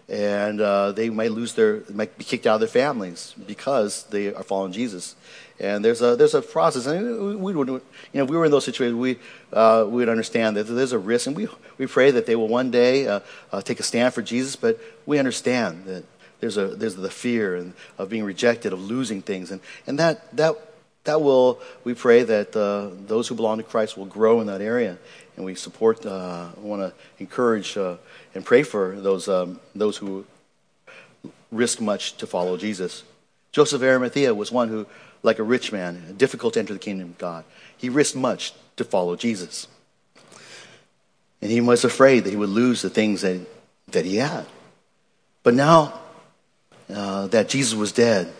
[0.09, 4.33] and uh, they might lose their might be kicked out of their families because they
[4.33, 5.15] are following Jesus.
[5.59, 7.81] And there's a there's a process, and we would you
[8.13, 9.19] know if we were in those situations, we
[9.53, 12.47] uh, we would understand that there's a risk, and we we pray that they will
[12.47, 13.19] one day uh,
[13.51, 14.55] uh take a stand for Jesus.
[14.55, 16.05] But we understand that
[16.39, 20.35] there's a there's the fear and of being rejected, of losing things, and and that
[20.37, 20.55] that
[21.03, 24.61] that will we pray that uh, those who belong to Christ will grow in that
[24.61, 24.97] area,
[25.39, 30.25] and we support uh, want to encourage and pray for those, um, those who
[31.49, 33.03] risk much to follow Jesus.
[33.53, 34.85] Joseph Arimathea was one who,
[35.23, 37.45] like a rich man, difficult to enter the kingdom of God.
[37.77, 39.69] He risked much to follow Jesus.
[41.41, 43.39] And he was afraid that he would lose the things that,
[43.87, 44.45] that he had.
[45.43, 46.01] But now
[46.93, 48.33] uh, that Jesus was dead,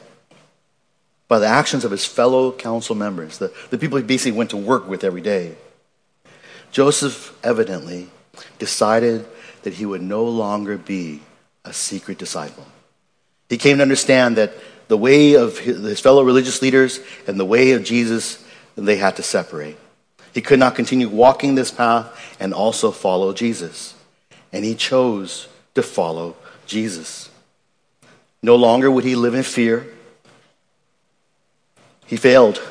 [1.29, 4.57] by the actions of his fellow council members, the, the people he basically went to
[4.57, 5.55] work with every day,
[6.71, 8.09] Joseph evidently
[8.57, 9.25] decided
[9.63, 11.21] that he would no longer be
[11.65, 12.65] a secret disciple.
[13.49, 14.53] He came to understand that
[14.87, 18.43] the way of his fellow religious leaders and the way of Jesus,
[18.75, 19.77] they had to separate.
[20.33, 23.95] He could not continue walking this path and also follow Jesus.
[24.53, 27.29] And he chose to follow Jesus.
[28.41, 29.87] No longer would he live in fear.
[32.05, 32.61] He failed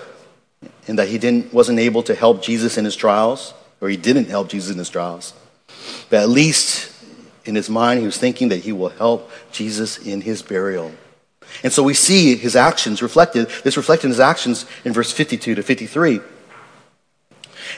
[0.86, 4.26] in that he didn't, wasn't able to help Jesus in his trials, or he didn't
[4.26, 5.34] help Jesus in his trials.
[6.10, 6.92] But at least
[7.44, 10.92] in his mind, he was thinking that he will help Jesus in his burial.
[11.62, 15.54] And so we see his actions reflected, this reflected in his actions in verse 52
[15.54, 16.20] to 53.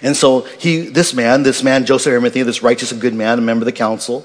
[0.02, 3.42] And so he, this man, this man, Joseph Arimathea, this righteous and good man, a
[3.42, 4.24] member of the council,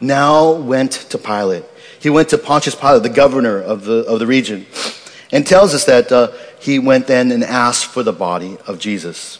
[0.00, 1.64] now went to Pilate.
[1.98, 4.66] He went to Pontius Pilate, the governor of the, of the region,
[5.32, 9.38] and tells us that uh, he went then and asked for the body of Jesus.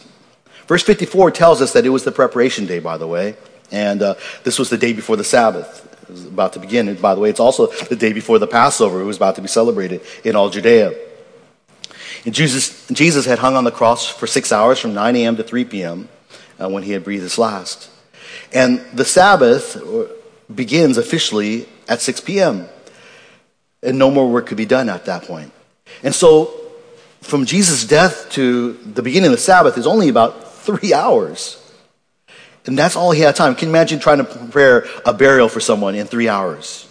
[0.67, 3.35] Verse 54 tells us that it was the preparation day, by the way.
[3.71, 5.85] And uh, this was the day before the Sabbath.
[6.03, 6.87] It was about to begin.
[6.87, 9.01] And by the way, it's also the day before the Passover.
[9.01, 10.93] It was about to be celebrated in all Judea.
[12.25, 15.37] And Jesus, Jesus had hung on the cross for six hours from 9 a.m.
[15.37, 16.09] to 3 p.m.
[16.59, 17.89] Uh, when he had breathed his last.
[18.53, 19.77] And the Sabbath
[20.53, 22.67] begins officially at 6 p.m.
[23.83, 25.51] And no more work could be done at that point.
[26.03, 26.53] And so,
[27.21, 31.63] from Jesus' death to the beginning of the Sabbath is only about three hours.
[32.65, 33.55] And that's all he had time.
[33.55, 36.85] Can you imagine trying to prepare a burial for someone in three hours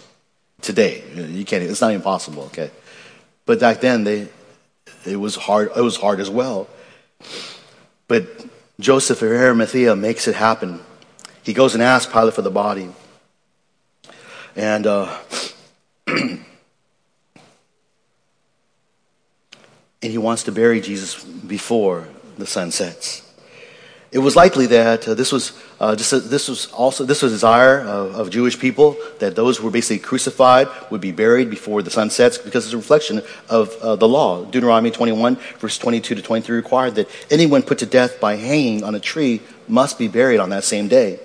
[0.61, 1.03] today?
[1.13, 2.71] You can't, it's not even possible, okay?
[3.45, 4.27] But back then, they,
[5.05, 6.67] it was hard, it was hard as well.
[8.07, 8.47] But
[8.79, 10.81] Joseph of Arimathea makes it happen.
[11.43, 12.89] He goes and asks Pilate for the body.
[14.55, 15.15] And uh,
[16.07, 16.43] and
[20.01, 22.07] he wants to bury Jesus before
[22.39, 23.26] the sun sets.
[24.17, 27.31] It was likely that uh, this was uh, just a, this was also this was
[27.31, 31.83] desire of, of, Jewish people that those who were basically crucified would be buried before
[31.83, 34.43] the sun sets because it's a reflection of uh, the law.
[34.45, 38.95] Deuteronomy 21 verse 22 to 23 required that anyone put to death by hanging on
[38.95, 41.19] a tree must be buried on that same day,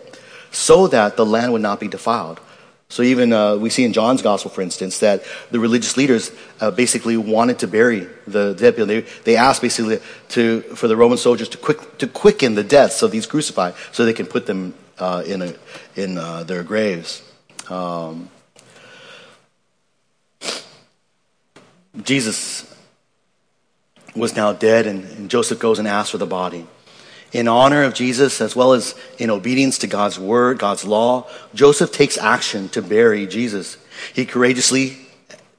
[0.51, 2.41] so that the land would not be defiled.
[2.93, 6.71] So even uh, we see in John's gospel, for instance, that the religious leaders uh,
[6.71, 8.85] basically wanted to bury the dead people.
[8.85, 13.01] They, they asked basically to, for the Roman soldiers to, quick, to quicken the deaths
[13.01, 15.55] of these crucified so they can put them uh, in, a,
[15.97, 17.23] in uh, their graves.
[17.71, 18.29] Um,
[22.03, 22.77] Jesus
[24.15, 26.67] was now dead, and, and Joseph goes and asks for the body
[27.33, 31.93] in honor of Jesus as well as in obedience to God's word, God's law, Joseph
[31.93, 33.79] takes action to bury Jesus.
[34.15, 34.99] He courageously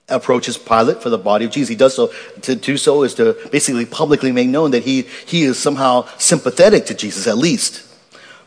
[0.09, 1.69] approaches Pilate for the body of Jesus.
[1.69, 2.11] He does so.
[2.41, 6.85] To do so is to basically publicly make known that he, he is somehow sympathetic
[6.87, 7.89] to Jesus, at least.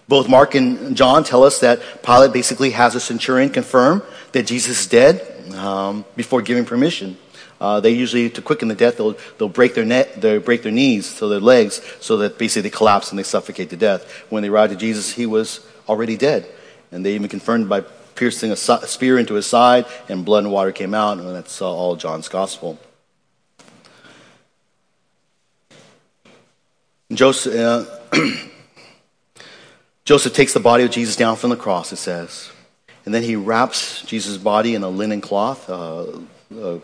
[0.09, 4.81] Both Mark and John tell us that Pilate basically has a centurion confirm that Jesus
[4.81, 7.17] is dead um, before giving permission.
[7.61, 10.73] Uh, they usually, to quicken the death, they'll, they'll break their neck, they'll break their
[10.73, 14.11] knees, so their legs, so that basically they collapse and they suffocate to death.
[14.31, 16.47] When they arrived to Jesus, he was already dead.
[16.93, 17.81] And they even confirmed by
[18.15, 21.97] piercing a spear into his side, and blood and water came out, and that's all
[21.97, 22.79] John's gospel.
[27.13, 27.85] Joseph, uh,
[30.05, 32.51] Joseph takes the body of Jesus down from the cross, it says.
[33.05, 36.07] And then he wraps Jesus' body in a linen cloth, uh,
[36.61, 36.79] uh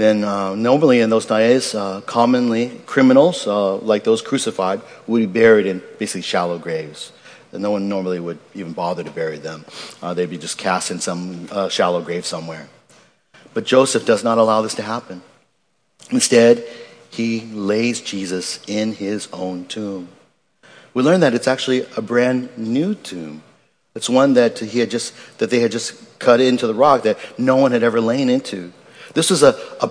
[0.00, 5.26] then uh, normally in those days, uh, commonly criminals uh, like those crucified would be
[5.26, 7.12] buried in basically shallow graves.
[7.52, 9.64] And no one normally would even bother to bury them.
[10.00, 12.68] Uh, they'd be just cast in some uh, shallow grave somewhere.
[13.52, 15.22] But Joseph does not allow this to happen.
[16.10, 16.64] Instead,
[17.10, 20.08] he lays Jesus in his own tomb.
[20.94, 23.42] We learn that it's actually a brand new tomb.
[23.94, 27.18] It's one that he had just that they had just cut into the rock that
[27.38, 28.72] no one had ever lain into.
[29.14, 29.90] This was a, a,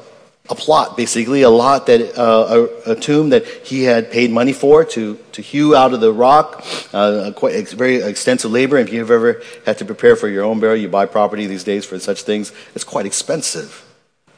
[0.49, 4.53] a plot, basically, a lot that, uh, a, a, tomb that he had paid money
[4.53, 8.77] for to, to hew out of the rock, uh, quite ex, very extensive labor.
[8.77, 11.85] If you've ever had to prepare for your own burial, you buy property these days
[11.85, 13.85] for such things, it's quite expensive.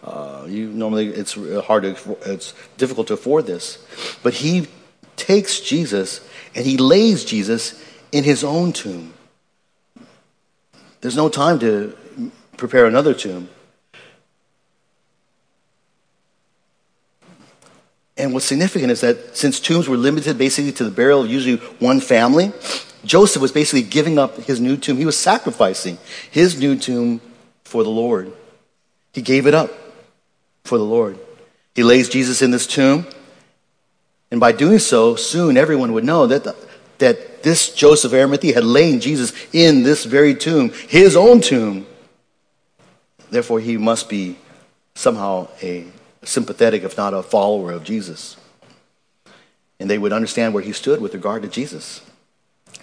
[0.03, 1.33] Uh, you normally, it's
[1.65, 3.77] hard to, it's difficult to afford this.
[4.23, 4.67] But he
[5.15, 9.13] takes Jesus and he lays Jesus in his own tomb.
[11.01, 11.95] There's no time to
[12.57, 13.49] prepare another tomb.
[18.21, 21.55] And what's significant is that since tombs were limited basically to the burial of usually
[21.79, 22.51] one family,
[23.03, 24.97] Joseph was basically giving up his new tomb.
[24.97, 25.97] He was sacrificing
[26.29, 27.19] his new tomb
[27.63, 28.31] for the Lord.
[29.11, 29.71] He gave it up
[30.63, 31.17] for the Lord.
[31.73, 33.07] He lays Jesus in this tomb.
[34.29, 36.55] And by doing so, soon everyone would know that, the,
[36.99, 41.87] that this Joseph Arimathea had lain Jesus in this very tomb, his own tomb.
[43.31, 44.37] Therefore, he must be
[44.93, 45.87] somehow a
[46.23, 48.37] sympathetic, if not a follower of Jesus.
[49.79, 52.01] And they would understand where he stood with regard to Jesus.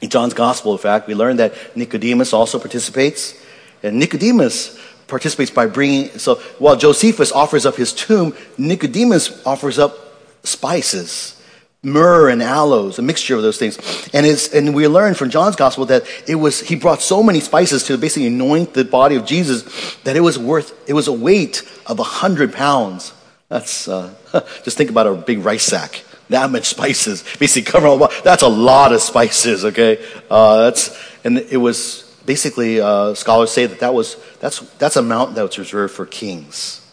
[0.00, 3.40] In John's gospel, in fact, we learn that Nicodemus also participates.
[3.82, 9.96] And Nicodemus participates by bringing, so while Josephus offers up his tomb, Nicodemus offers up
[10.42, 11.38] spices
[11.82, 13.78] myrrh and aloes, a mixture of those things.
[14.12, 17.84] And, and we learn from John's gospel that it was, he brought so many spices
[17.84, 21.62] to basically anoint the body of Jesus that it was worth, it was a weight
[21.86, 23.12] of a hundred pounds.
[23.48, 24.14] That's, uh,
[24.64, 26.04] just think about a big rice sack.
[26.28, 30.04] That much spices, basically covering all That's a lot of spices, okay?
[30.30, 35.02] Uh, that's, and it was basically, uh, scholars say that that was, that's, that's a
[35.02, 36.84] mountain that was reserved for kings.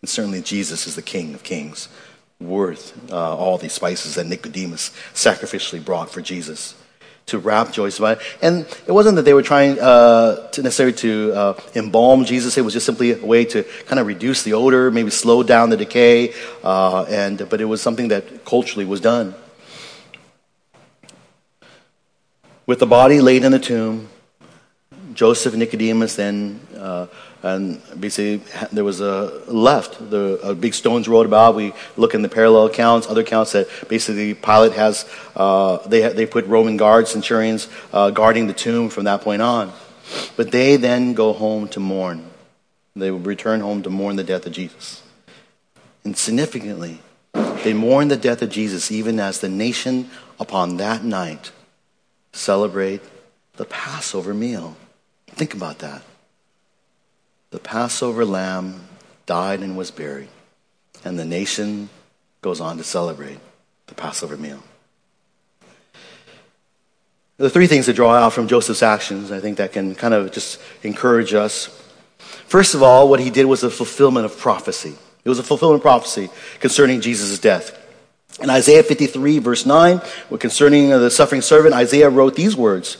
[0.00, 1.88] And certainly Jesus is the king of kings,
[2.40, 6.79] worth uh, all these spices that Nicodemus sacrificially brought for Jesus
[7.30, 8.20] to wrap Jesus' body.
[8.42, 12.56] And it wasn't that they were trying uh, to necessarily to uh, embalm Jesus.
[12.56, 15.70] It was just simply a way to kind of reduce the odor, maybe slow down
[15.70, 16.34] the decay.
[16.62, 19.34] Uh, and but it was something that culturally was done.
[22.66, 24.08] With the body laid in the tomb,
[25.14, 27.06] Joseph and Nicodemus then uh,
[27.42, 30.10] and basically there was a left.
[30.10, 31.54] The a big stones rolled about.
[31.54, 35.08] We look in the parallel accounts, other accounts that basically Pilate has.
[35.34, 39.72] Uh, they they put Roman guards, centurions, uh, guarding the tomb from that point on.
[40.36, 42.26] But they then go home to mourn.
[42.96, 45.02] They will return home to mourn the death of Jesus.
[46.04, 47.00] And significantly,
[47.32, 51.52] they mourn the death of Jesus even as the nation upon that night
[52.32, 53.02] celebrate
[53.56, 54.76] the Passover meal.
[55.28, 56.02] Think about that
[57.50, 58.86] the Passover lamb
[59.26, 60.28] died and was buried,
[61.04, 61.88] and the nation
[62.42, 63.38] goes on to celebrate
[63.86, 64.62] the Passover meal.
[67.36, 70.30] The three things to draw out from Joseph's actions, I think that can kind of
[70.30, 71.68] just encourage us.
[72.46, 74.94] First of all, what he did was a fulfillment of prophecy.
[75.24, 76.28] It was a fulfillment of prophecy
[76.60, 77.76] concerning Jesus' death.
[78.40, 80.00] In Isaiah 53, verse 9,
[80.38, 82.98] concerning the suffering servant, Isaiah wrote these words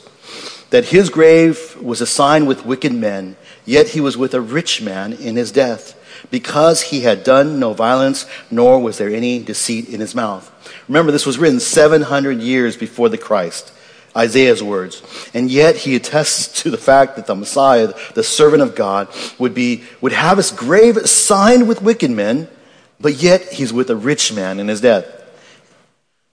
[0.71, 3.35] that his grave was assigned with wicked men,
[3.65, 5.97] yet he was with a rich man in his death,
[6.29, 10.51] because he had done no violence, nor was there any deceit in his mouth.
[10.87, 13.73] Remember, this was written 700 years before the Christ.
[14.15, 15.01] Isaiah's words.
[15.33, 19.07] And yet he attests to the fact that the Messiah, the servant of God,
[19.39, 22.49] would be, would have his grave signed with wicked men,
[22.99, 25.05] but yet he's with a rich man in his death.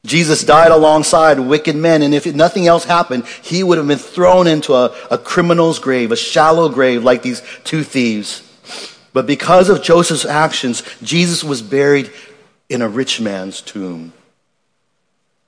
[0.08, 4.46] Jesus died alongside wicked men, and if nothing else happened, he would have been thrown
[4.46, 8.42] into a, a criminal's grave, a shallow grave like these two thieves.
[9.12, 12.10] But because of Joseph's actions, Jesus was buried
[12.68, 14.12] in a rich man's tomb.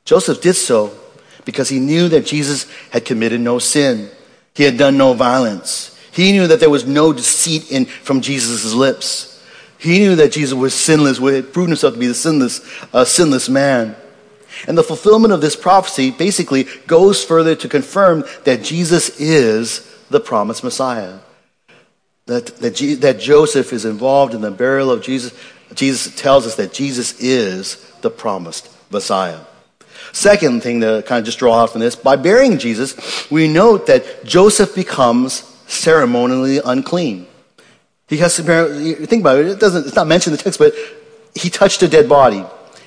[0.05, 0.97] Joseph did so
[1.45, 4.11] because he knew that Jesus had committed no sin.
[4.55, 5.99] He had done no violence.
[6.13, 9.43] He knew that there was no deceit in, from Jesus' lips.
[9.79, 12.61] He knew that Jesus was sinless, would prove himself to be the sinless,
[12.93, 13.97] uh, sinless man.
[14.67, 20.21] And the fulfillment of this prophecy basically goes further to confirm that Jesus is the
[20.21, 21.19] promised Messiah.
[22.27, 25.37] That, that, that Joseph is involved in the burial of Jesus.
[25.75, 29.41] Jesus tells us that Jesus is the promised Messiah.
[30.13, 33.87] Second thing to kind of just draw out from this, by burying Jesus, we note
[33.87, 37.27] that Joseph becomes ceremonially unclean.
[38.09, 38.43] He has to,
[39.07, 40.75] think about it, it doesn't, it's not mentioned in the text, but
[41.35, 42.45] he touched a dead body.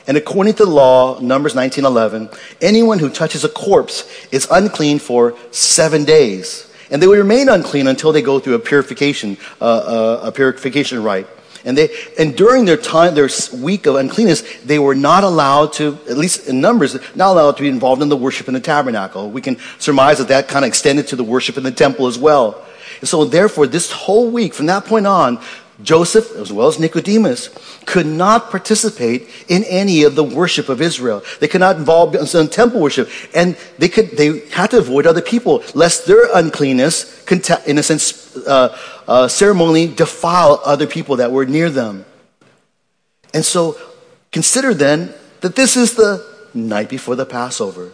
[0.08, 2.30] And according to the law, Numbers 19:11,
[2.62, 7.88] anyone who touches a corpse is unclean for seven days, and they will remain unclean
[7.88, 11.28] until they go through a purification, uh, uh, a purification rite.
[11.66, 15.98] And, they, and during their time, their week of uncleanness, they were not allowed to,
[16.10, 19.32] at least in numbers, not allowed to be involved in the worship in the tabernacle.
[19.32, 22.20] We can surmise that that kind of extended to the worship in the temple as
[22.20, 22.66] well.
[23.00, 25.40] And so therefore, this whole week, from that point on,
[25.84, 27.50] Joseph, as well as Nicodemus,
[27.86, 31.22] could not participate in any of the worship of Israel.
[31.40, 35.22] They could not involve in temple worship, and they could they had to avoid other
[35.22, 37.24] people lest their uncleanness,
[37.66, 42.06] in a sense, uh, uh, defile other people that were near them.
[43.34, 43.78] And so,
[44.32, 47.92] consider then that this is the night before the Passover.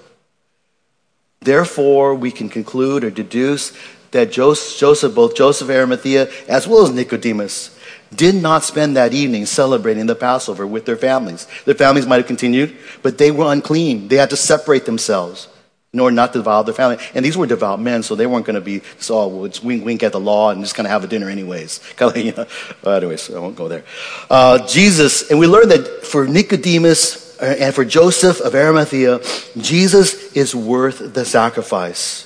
[1.41, 3.71] Therefore, we can conclude or deduce
[4.11, 7.78] that Joseph, both Joseph Arimathea as well as Nicodemus,
[8.15, 11.47] did not spend that evening celebrating the Passover with their families.
[11.65, 14.07] Their families might have continued, but they were unclean.
[14.07, 15.47] They had to separate themselves
[15.91, 16.97] in order not to defile their family.
[17.15, 19.83] And these were devout men, so they weren't going to be just, oh, well, wink,
[19.83, 21.79] wink at the law and just going to have a dinner anyways.
[21.95, 22.45] Kind of, you know.
[22.83, 23.83] Well, anyways, I won't go there.
[24.29, 29.19] Uh, Jesus, and we learned that for Nicodemus uh, and for Joseph of Arimathea,
[29.57, 32.25] Jesus is worth the sacrifice.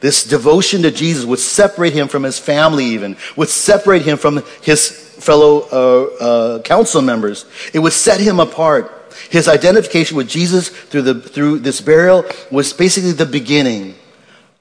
[0.00, 4.42] This devotion to Jesus would separate him from his family, even, would separate him from
[4.62, 7.44] his fellow uh, uh, council members.
[7.72, 8.96] It would set him apart.
[9.30, 13.94] His identification with Jesus through, the, through this burial was basically the beginning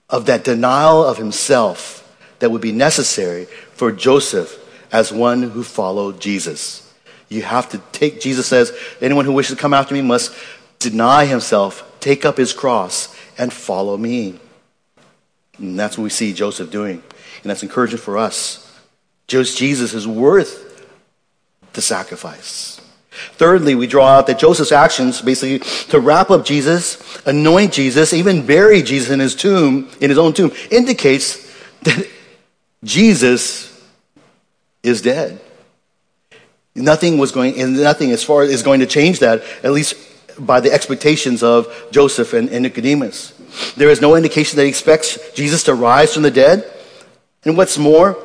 [0.09, 1.95] of that denial of himself
[2.39, 4.57] that would be necessary for Joseph
[4.91, 6.91] as one who followed Jesus.
[7.29, 10.33] You have to take, Jesus says, anyone who wishes to come after me must
[10.79, 14.39] deny himself, take up his cross, and follow me.
[15.59, 17.03] And that's what we see Joseph doing.
[17.43, 18.68] And that's encouraging for us.
[19.29, 20.87] Jesus is worth
[21.73, 22.81] the sacrifice.
[23.33, 28.45] Thirdly, we draw out that Joseph's actions, basically to wrap up Jesus, anoint Jesus, even
[28.45, 31.45] bury Jesus in his tomb, in his own tomb, indicates
[31.81, 32.07] that
[32.83, 33.69] Jesus
[34.83, 35.39] is dead.
[36.75, 39.95] Nothing was going, and nothing as far is going to change that, at least
[40.39, 43.33] by the expectations of Joseph and, and Nicodemus.
[43.75, 46.71] There is no indication that he expects Jesus to rise from the dead.
[47.43, 48.17] And what's more,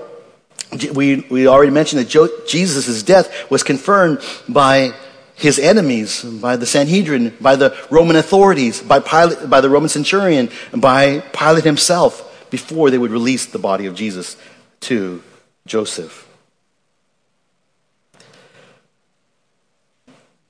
[0.95, 4.95] we, we already mentioned that Jesus' death was confirmed by
[5.37, 10.49] his enemies, by the Sanhedrin, by the Roman authorities, by, Pilate, by the Roman centurion,
[10.73, 14.37] and by Pilate himself before they would release the body of Jesus
[14.81, 15.23] to
[15.67, 16.29] Joseph.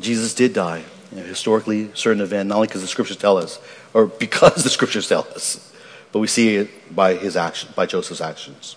[0.01, 0.85] Jesus did die
[1.15, 3.59] historically certain event, not only because the scriptures tell us,
[3.93, 5.73] or because the scriptures tell us,
[6.13, 8.77] but we see it by his action, by Joseph's actions.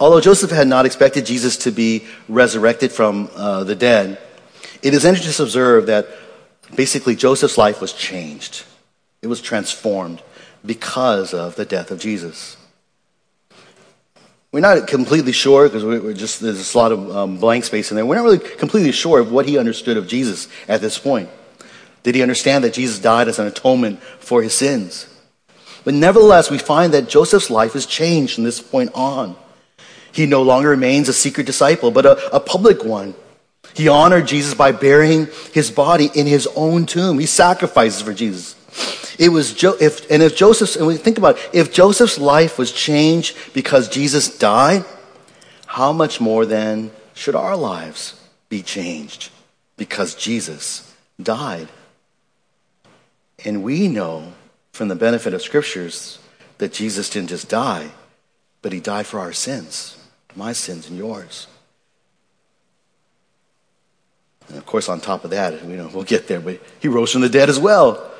[0.00, 4.18] Although Joseph had not expected Jesus to be resurrected from uh, the dead,
[4.82, 6.08] it is interesting to observe that
[6.74, 8.64] basically Joseph's life was changed.
[9.22, 10.22] It was transformed
[10.66, 12.56] because of the death of Jesus.
[14.52, 17.96] We're not completely sure because we're just there's a lot of um, blank space in
[17.96, 18.06] there.
[18.06, 21.28] We're not really completely sure of what he understood of Jesus at this point.
[22.04, 25.08] Did he understand that Jesus died as an atonement for his sins?
[25.84, 29.36] But nevertheless, we find that Joseph's life is changed from this point on.
[30.14, 33.14] He no longer remains a secret disciple, but a, a public one.
[33.74, 37.18] He honored Jesus by burying his body in his own tomb.
[37.18, 38.54] He sacrifices for Jesus.
[39.18, 42.58] It was jo- if, and if Joseph's, and we think about it, if Joseph's life
[42.58, 44.84] was changed because Jesus died,
[45.66, 49.30] how much more then should our lives be changed
[49.76, 51.68] because Jesus died?
[53.44, 54.32] And we know
[54.72, 56.20] from the benefit of scriptures
[56.58, 57.90] that Jesus didn't just die,
[58.62, 59.96] but he died for our sins,
[60.36, 61.46] my sins and yours.
[64.48, 67.12] And of course, on top of that, you know, we'll get there, but he rose
[67.12, 68.10] from the dead as well.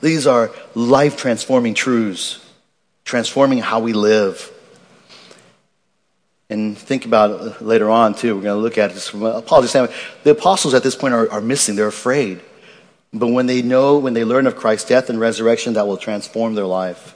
[0.00, 2.44] These are life transforming truths,
[3.04, 4.50] transforming how we live.
[6.50, 8.36] And think about later on, too.
[8.36, 9.98] We're going to look at this from apology standpoint.
[10.24, 12.40] The apostles at this point are, are missing, they're afraid.
[13.14, 16.54] But when they know, when they learn of Christ's death and resurrection, that will transform
[16.54, 17.14] their life.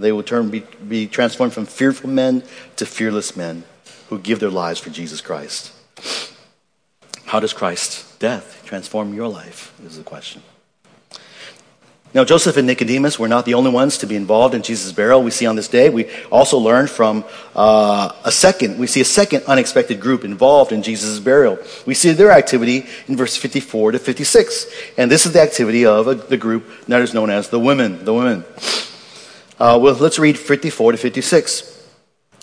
[0.00, 2.42] They will turn, be, be transformed from fearful men
[2.76, 3.64] to fearless men
[4.08, 5.72] who give their lives for Jesus Christ.
[7.26, 9.74] How does Christ's death transform your life?
[9.84, 10.42] Is the question.
[12.14, 15.22] Now, Joseph and Nicodemus were not the only ones to be involved in Jesus' burial.
[15.22, 17.22] We see on this day, we also learn from
[17.54, 21.58] uh, a second, we see a second unexpected group involved in Jesus' burial.
[21.84, 24.66] We see their activity in verse 54 to 56.
[24.96, 28.02] And this is the activity of a, the group that is known as the women.
[28.06, 28.42] The women.
[29.58, 31.88] Uh, well, let's read 54 to 56.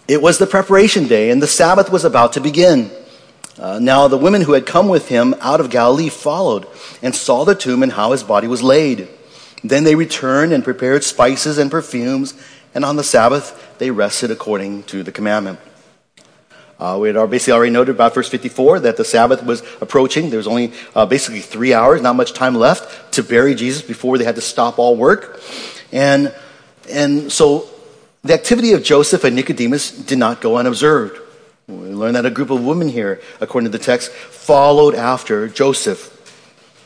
[0.05, 2.91] It was the preparation day, and the Sabbath was about to begin.
[3.57, 6.67] Uh, now, the women who had come with him out of Galilee followed
[7.01, 9.07] and saw the tomb and how his body was laid.
[9.63, 12.33] Then they returned and prepared spices and perfumes,
[12.73, 15.59] and on the Sabbath they rested according to the commandment.
[16.77, 20.29] Uh, we had basically already noted about verse 54 that the Sabbath was approaching.
[20.29, 24.17] There was only uh, basically three hours, not much time left to bury Jesus before
[24.17, 25.39] they had to stop all work.
[25.93, 26.35] And,
[26.89, 27.69] and so
[28.23, 31.21] the activity of Joseph and Nicodemus did not go unobserved.
[31.67, 36.11] We learn that a group of women here, according to the text, followed after Joseph.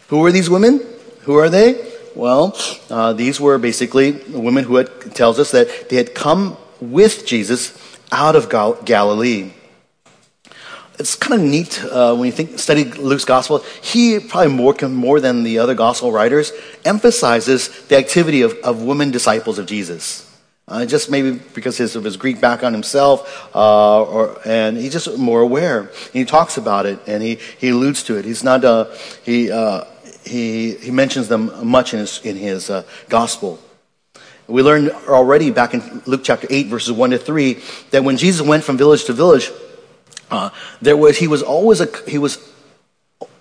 [0.08, 0.86] Who were these women?
[1.22, 1.93] Who are they?
[2.16, 2.58] Well,
[2.89, 7.78] uh, these were basically women who had, tells us that they had come with Jesus
[8.12, 9.52] out of Gal- Galilee.
[11.00, 13.60] It's kind of neat uh, when you think study Luke's gospel.
[13.82, 16.52] He probably more more than the other gospel writers
[16.84, 20.26] emphasizes the activity of, of women disciples of Jesus.
[20.68, 25.18] Uh, just maybe because his, of his Greek background himself, uh, or, and he's just
[25.18, 25.80] more aware.
[25.80, 28.26] And he talks about it and he, he alludes to it.
[28.26, 28.86] He's not, uh,
[29.24, 29.86] he, uh,
[30.24, 33.58] he, he mentions them much in his, in his uh, gospel.
[34.47, 37.60] We learned already back in Luke chapter 8, verses 1 to 3,
[37.91, 39.52] that when Jesus went from village to village,
[40.82, 42.38] there was, he was always, he was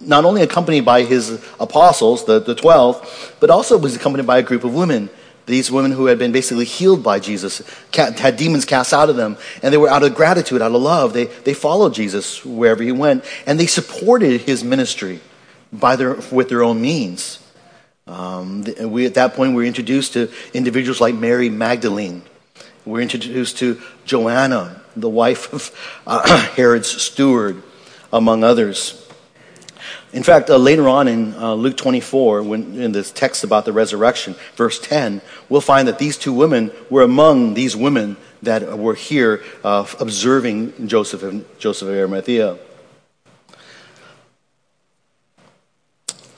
[0.01, 4.43] not only accompanied by his apostles, the, the 12, but also was accompanied by a
[4.43, 5.11] group of women.
[5.47, 7.63] These women who had been basically healed by Jesus,
[7.95, 11.15] had demons cast out of them, and they were out of gratitude, out of love.
[11.15, 15.21] They, they followed Jesus wherever he went, and they supported his ministry
[15.73, 17.43] by their, with their own means.
[18.07, 22.23] Um, we, at that point, we were introduced to individuals like Mary Magdalene.
[22.85, 25.71] We were introduced to Joanna, the wife of
[26.07, 27.63] uh, Herod's steward,
[28.13, 29.05] among others.
[30.13, 33.73] In fact, uh, later on in uh, Luke 24, when, in this text about the
[33.73, 38.95] resurrection, verse 10, we'll find that these two women were among these women that were
[38.95, 42.59] here uh, observing Joseph and Joseph of Arimathea.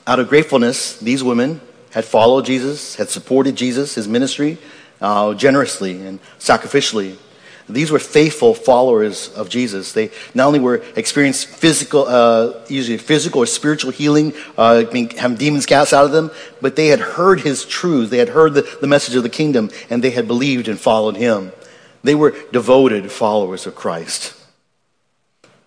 [0.05, 4.57] Out of gratefulness, these women had followed Jesus, had supported Jesus, his ministry,
[4.99, 7.17] uh, generously and sacrificially.
[7.73, 9.93] These were faithful followers of Jesus.
[9.93, 15.65] They not only were experienced physical, uh, usually physical or spiritual healing, uh, having demons
[15.65, 18.09] cast out of them, but they had heard his truth.
[18.09, 21.17] They had heard the, the message of the kingdom, and they had believed and followed
[21.17, 21.51] him.
[22.03, 24.33] They were devoted followers of Christ.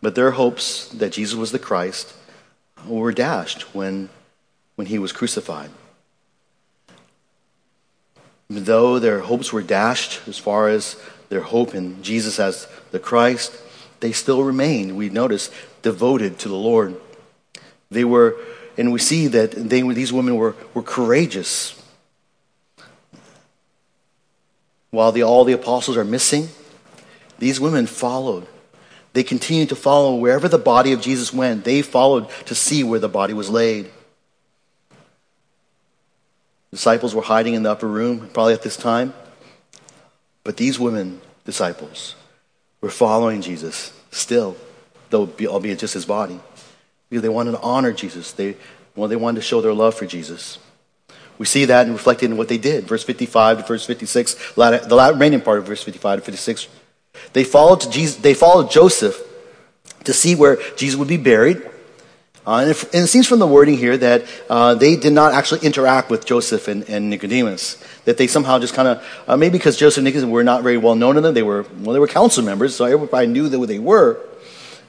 [0.03, 2.15] But their hopes that Jesus was the Christ
[2.87, 4.11] were dashed when
[4.77, 5.71] when he was crucified.
[8.51, 10.97] Though their hopes were dashed as far as
[11.29, 13.57] their hope in Jesus as the Christ,
[14.01, 15.51] they still remained, we notice,
[15.83, 16.97] devoted to the Lord.
[17.91, 18.37] They were,
[18.77, 21.81] and we see that they, these women were, were courageous.
[24.91, 26.49] While the, all the apostles are missing,
[27.39, 28.47] these women followed.
[29.13, 31.65] They continued to follow wherever the body of Jesus went.
[31.65, 33.91] They followed to see where the body was laid
[36.75, 39.15] disciples were hiding in the upper room, probably at this time.
[40.45, 42.15] But these women, disciples,
[42.81, 44.57] were following Jesus still,
[45.11, 46.39] though be albeit just his body.
[47.09, 48.33] Because they wanted to honor Jesus.
[48.33, 48.57] They,
[48.95, 50.59] well, they wanted to show their love for Jesus.
[51.39, 52.85] We see that reflected in what they did.
[52.85, 56.69] Verse 55 to verse 56, the remaining part of verse 55 to 56.
[57.33, 59.21] They followed, Jesus, they followed Joseph
[60.05, 61.63] to see where Jesus would be buried.
[62.47, 65.33] Uh, and, if, and, it seems from the wording here that uh, they did not
[65.33, 67.83] actually interact with Joseph and, and Nicodemus.
[68.05, 70.77] That they somehow just kind of, uh, maybe because Joseph and Nicodemus were not very
[70.77, 73.67] well known to them, they were, well, they were council members, so everybody knew who
[73.67, 74.21] they were.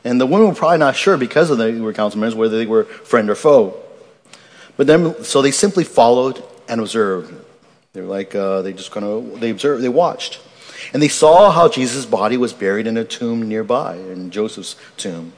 [0.03, 2.65] And the women were probably not sure because of they were council members whether they
[2.65, 3.81] were friend or foe.
[4.75, 7.33] But then, so they simply followed and observed.
[7.93, 10.41] They were like, uh, they just kind of, they observed, they watched.
[10.93, 15.31] And they saw how Jesus' body was buried in a tomb nearby, in Joseph's tomb.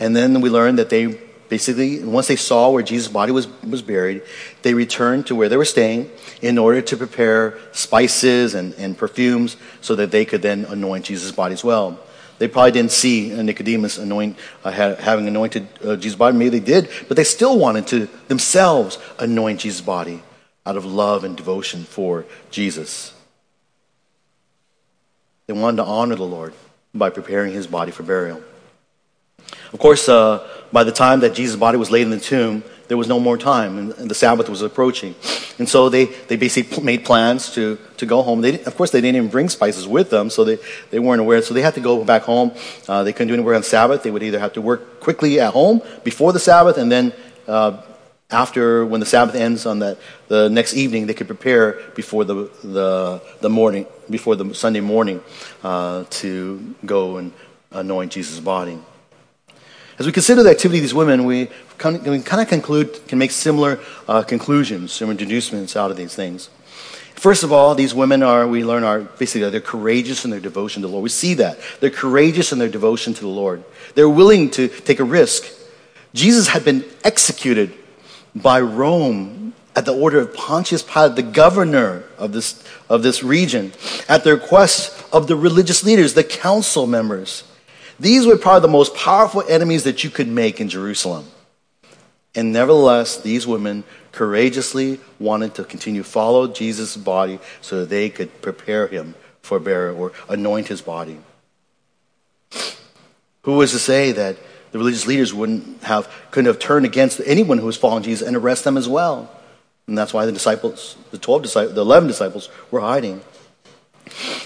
[0.00, 1.20] And then we learned that they
[1.54, 4.22] basically, once they saw where Jesus' body was, was buried,
[4.62, 6.10] they returned to where they were staying
[6.42, 11.30] in order to prepare spices and, and perfumes so that they could then anoint Jesus'
[11.30, 11.96] body as well.
[12.40, 16.36] They probably didn't see Nicodemus anoint, uh, having anointed uh, Jesus' body.
[16.36, 20.24] Maybe they did, but they still wanted to themselves anoint Jesus' body
[20.66, 23.14] out of love and devotion for Jesus.
[25.46, 26.52] They wanted to honor the Lord
[26.92, 28.42] by preparing his body for burial.
[29.72, 32.96] Of course, uh, by the time that Jesus' body was laid in the tomb, there
[32.96, 35.14] was no more time, and, and the Sabbath was approaching.
[35.58, 38.42] And so they, they basically made plans to, to go home.
[38.42, 40.58] They, of course, they didn't even bring spices with them, so they,
[40.90, 41.40] they weren't aware.
[41.42, 42.52] So they had to go back home.
[42.86, 44.02] Uh, they couldn't do any work on Sabbath.
[44.02, 47.12] They would either have to work quickly at home before the Sabbath, and then
[47.48, 47.80] uh,
[48.30, 49.98] after, when the Sabbath ends on that,
[50.28, 55.22] the next evening, they could prepare before the, the, the morning, before the Sunday morning,
[55.62, 57.32] uh, to go and
[57.70, 58.78] anoint Jesus' body.
[59.98, 63.78] As we consider the activity of these women, we, kind of conclude, can make similar
[64.08, 66.50] uh, conclusions, similar deducements out of these things.
[67.14, 70.82] First of all, these women are, we learn, are basically they're courageous in their devotion
[70.82, 71.04] to the Lord.
[71.04, 71.58] We see that.
[71.78, 73.62] They're courageous in their devotion to the Lord.
[73.94, 75.46] They're willing to take a risk.
[76.12, 77.72] Jesus had been executed
[78.34, 83.72] by Rome at the order of Pontius Pilate, the governor of this, of this region,
[84.08, 87.44] at the request of the religious leaders, the council members.
[87.98, 91.26] These were probably the most powerful enemies that you could make in Jerusalem.
[92.34, 98.10] And nevertheless, these women courageously wanted to continue to follow Jesus' body so that they
[98.10, 101.18] could prepare him for burial or anoint his body.
[103.42, 104.36] Who was to say that
[104.72, 108.36] the religious leaders wouldn't have, couldn't have turned against anyone who was following Jesus and
[108.36, 109.30] arrest them as well?
[109.86, 113.20] And that's why the disciples, the 12 disciples, the 11 disciples were hiding.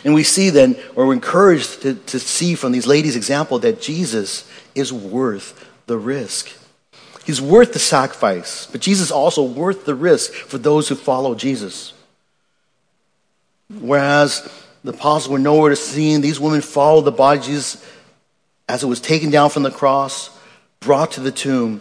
[0.05, 3.81] And we see then, or we're encouraged to, to see from these ladies' example that
[3.81, 6.51] Jesus is worth the risk.
[7.25, 11.35] He's worth the sacrifice, but Jesus is also worth the risk for those who follow
[11.35, 11.93] Jesus.
[13.69, 14.49] Whereas
[14.83, 17.85] the apostles were nowhere to see, these women followed the body of Jesus
[18.69, 20.31] as it was taken down from the cross,
[20.81, 21.81] brought to the tomb.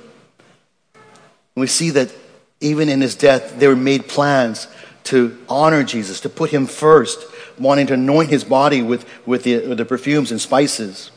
[0.93, 2.11] And we see that
[2.59, 4.67] even in his death, they were made plans
[5.05, 7.19] to honor Jesus, to put him first,
[7.59, 11.11] wanting to anoint his body with, with, the, with the perfumes and spices.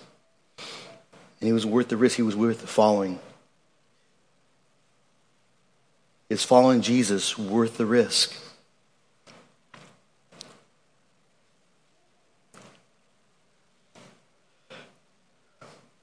[1.40, 3.18] And he was worth the risk, he was worth following.
[6.28, 8.34] Is following Jesus worth the risk?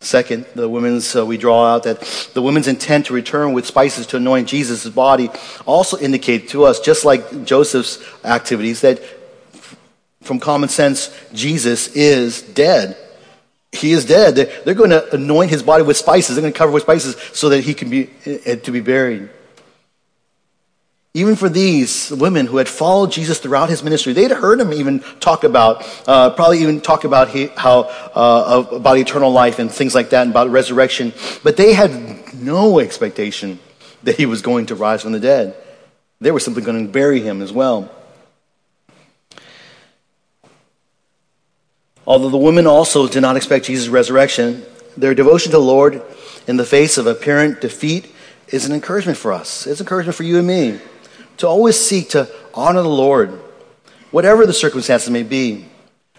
[0.08, 2.00] Second, the women's, uh, we draw out that
[2.34, 5.30] the women's intent to return with spices to anoint Jesus' body
[5.66, 9.02] also indicate to us, just like Joseph's activities, that
[10.28, 12.98] from common sense, Jesus is dead.
[13.72, 14.36] He is dead.
[14.36, 16.36] They're, they're going to anoint his body with spices.
[16.36, 19.30] They're going to cover with spices so that he can be uh, to be buried.
[21.14, 25.00] Even for these women who had followed Jesus throughout his ministry, they'd heard him even
[25.20, 27.82] talk about, uh, probably even talk about he, how,
[28.14, 31.14] uh, about eternal life and things like that, and about resurrection.
[31.44, 33.60] But they had no expectation
[34.04, 35.56] that he was going to rise from the dead.
[36.22, 37.92] They were simply going to bury him as well.
[42.08, 44.64] Although the women also did not expect Jesus' resurrection,
[44.96, 46.02] their devotion to the Lord
[46.48, 48.12] in the face of apparent defeat
[48.48, 49.68] is an encouragement for us.
[49.68, 50.80] It's encouragement for you and me
[51.38, 53.30] to always seek to honor the Lord,
[54.12, 55.66] whatever the circumstances may be,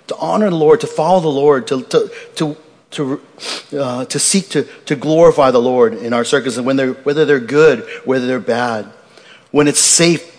[0.09, 2.57] to honor the Lord, to follow the Lord, to, to, to,
[2.91, 3.23] to,
[3.79, 7.41] uh, to seek to, to glorify the Lord in our circumstances, when they're, whether they're
[7.41, 8.85] good, whether they're bad,
[9.51, 10.37] when it's safe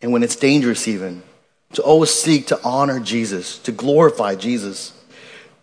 [0.00, 1.22] and when it's dangerous, even.
[1.72, 4.92] To always seek to honor Jesus, to glorify Jesus.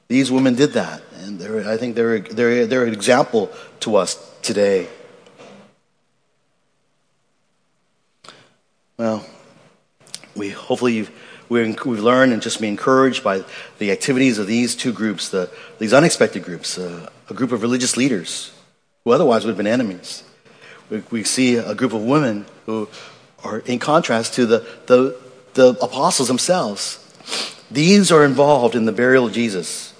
[0.07, 3.51] These women did that, and I think they're, they're, they're an example
[3.81, 4.87] to us today.
[8.97, 9.23] Well,
[10.35, 11.07] we hopefully
[11.47, 13.43] we have learned and just be encouraged by
[13.77, 17.97] the activities of these two groups, the, these unexpected groups, uh, a group of religious
[17.97, 18.51] leaders
[19.03, 20.23] who otherwise would have been enemies.
[20.89, 22.89] We, we see a group of women who
[23.43, 25.15] are in contrast to the, the,
[25.53, 27.05] the apostles themselves.
[27.71, 29.93] These are involved in the burial of Jesus.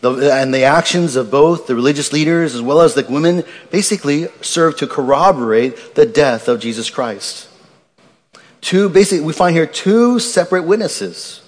[0.00, 4.28] The, and the actions of both the religious leaders as well as the women basically
[4.40, 7.48] serve to corroborate the death of Jesus Christ.
[8.62, 11.42] Two, basically, we find here two separate witnesses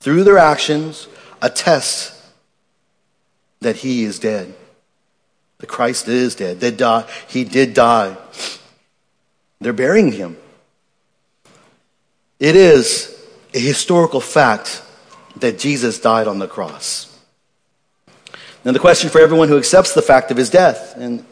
[0.00, 1.08] through their actions
[1.40, 2.14] attest
[3.60, 4.54] that he is dead.
[5.58, 6.60] The Christ is dead.
[6.60, 7.08] They die.
[7.28, 8.16] He did die.
[9.60, 10.36] They're burying him.
[12.40, 13.10] It is
[13.52, 14.82] a historical fact
[15.36, 17.10] that Jesus died on the cross.
[18.64, 21.24] Now, the question for everyone who accepts the fact of his death, and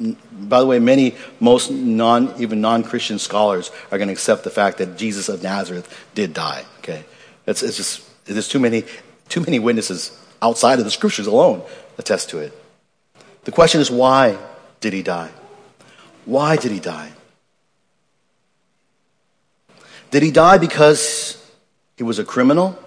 [0.00, 4.50] mm, by the way, many, most non, even non-Christian scholars are going to accept the
[4.50, 6.64] fact that Jesus of Nazareth did die.
[6.78, 7.04] Okay,
[7.46, 8.84] it's, it's just there's too many,
[9.28, 11.62] too many witnesses outside of the scriptures alone
[11.98, 12.52] attest to it.
[13.44, 14.38] The question is, why
[14.80, 15.30] did he die?
[16.26, 17.10] Why did he die?
[20.10, 21.36] Did he die because
[21.96, 22.78] he was a criminal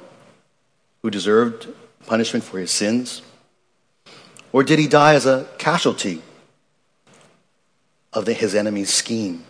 [1.01, 1.67] who deserved
[2.05, 3.21] punishment for his sins?
[4.51, 6.21] Or did he die as a casualty
[8.11, 9.43] of the, his enemy's scheme?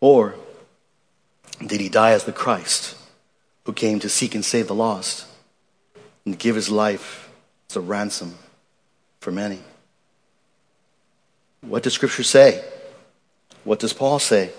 [0.00, 0.34] Or
[1.64, 2.96] did he die as the Christ
[3.64, 5.26] who came to seek and save the lost
[6.26, 7.30] and give his life
[7.70, 8.34] as a ransom
[9.20, 9.60] for many?
[11.62, 12.62] What does Scripture say?
[13.62, 14.50] What does Paul say?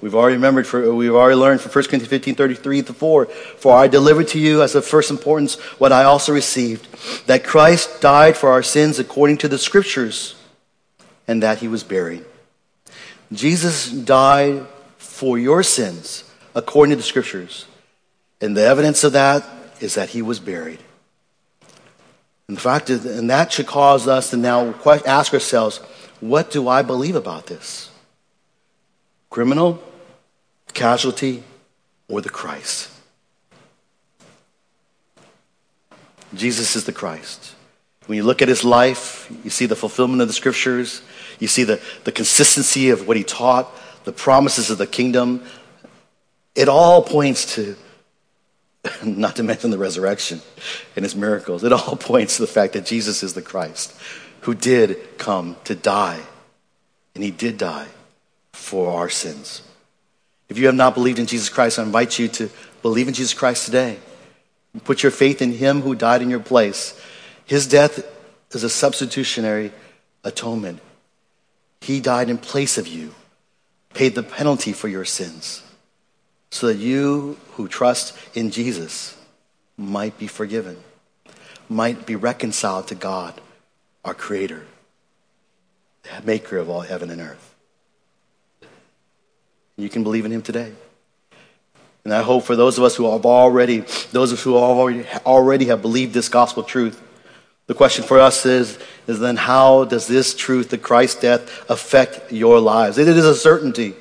[0.00, 3.26] We've already remembered, for, we've already learned from 1 Corinthians 15 33 to 4.
[3.26, 6.88] For I delivered to you as of first importance what I also received
[7.26, 10.36] that Christ died for our sins according to the Scriptures,
[11.28, 12.24] and that he was buried.
[13.32, 16.24] Jesus died for your sins
[16.54, 17.66] according to the Scriptures.
[18.40, 19.44] And the evidence of that
[19.80, 20.78] is that he was buried.
[22.48, 24.74] The fact and that should cause us to now
[25.06, 25.78] ask ourselves,
[26.18, 27.90] what do I believe about this?
[29.28, 29.80] Criminal?
[30.74, 31.42] Casualty,
[32.08, 32.90] or the Christ.
[36.34, 37.54] Jesus is the Christ.
[38.06, 41.02] When you look at his life, you see the fulfillment of the scriptures,
[41.38, 43.70] you see the, the consistency of what he taught,
[44.04, 45.44] the promises of the kingdom.
[46.54, 47.76] It all points to,
[49.04, 50.40] not to mention the resurrection
[50.96, 53.94] and his miracles, it all points to the fact that Jesus is the Christ
[54.42, 56.20] who did come to die.
[57.14, 57.88] And he did die
[58.52, 59.62] for our sins.
[60.50, 62.50] If you have not believed in Jesus Christ, I invite you to
[62.82, 63.98] believe in Jesus Christ today.
[64.84, 67.00] Put your faith in Him who died in your place.
[67.46, 68.04] His death
[68.50, 69.72] is a substitutionary
[70.24, 70.80] atonement.
[71.80, 73.14] He died in place of you,
[73.94, 75.62] paid the penalty for your sins,
[76.50, 79.16] so that you who trust in Jesus
[79.76, 80.76] might be forgiven,
[81.68, 83.40] might be reconciled to God,
[84.04, 84.66] our Creator,
[86.02, 87.54] the maker of all heaven and earth.
[89.82, 90.72] You can believe in him today.
[92.04, 93.80] And I hope for those of us who have already,
[94.12, 97.02] those of us who already, already have believed this gospel truth,
[97.66, 102.32] the question for us is, is then how does this truth, the Christ death, affect
[102.32, 102.98] your lives?
[102.98, 103.94] It is a certainty.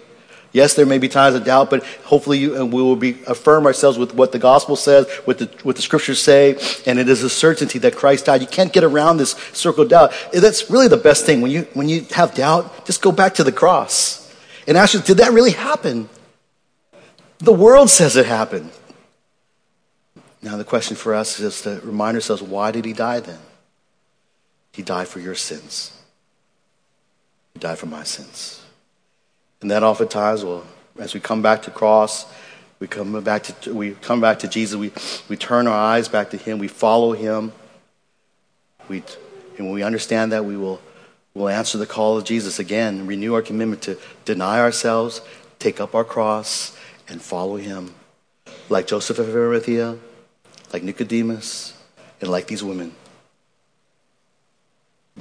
[0.51, 3.99] Yes, there may be times of doubt, but hopefully you, we will be, affirm ourselves
[3.99, 6.57] with what the gospel says, what the, what the scriptures say,
[6.87, 8.41] and it is a certainty that Christ died.
[8.41, 10.13] You can't get around this circle of doubt.
[10.33, 11.41] That's really the best thing.
[11.41, 14.18] When you, when you have doubt, just go back to the cross
[14.69, 16.07] and ask you, did that really happen?
[17.39, 18.69] The world says it happened.
[20.43, 23.39] Now, the question for us is to remind ourselves why did he die then?
[24.71, 25.99] He died for your sins,
[27.55, 28.63] he died for my sins.
[29.61, 30.65] And that oftentimes, well,
[30.99, 32.31] as we come back to cross,
[32.79, 34.93] we come back to, we come back to Jesus, we,
[35.27, 37.51] we turn our eyes back to him, we follow him.
[38.87, 39.03] We,
[39.57, 40.79] and when we understand that, we will
[41.39, 45.21] We'll answer the call of Jesus again, renew our commitment to deny ourselves,
[45.57, 46.77] take up our cross,
[47.07, 47.93] and follow him.
[48.67, 49.97] Like Joseph of Arimathea,
[50.73, 51.81] like Nicodemus,
[52.19, 52.93] and like these women.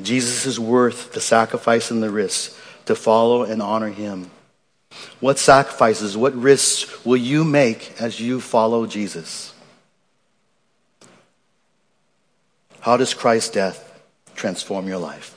[0.03, 4.33] Jesus is worth the sacrifice and the risk to follow and honor him.
[5.21, 9.55] What sacrifices, what risks will you make as you follow Jesus?
[12.81, 14.03] How does Christ's death
[14.35, 15.37] transform your life?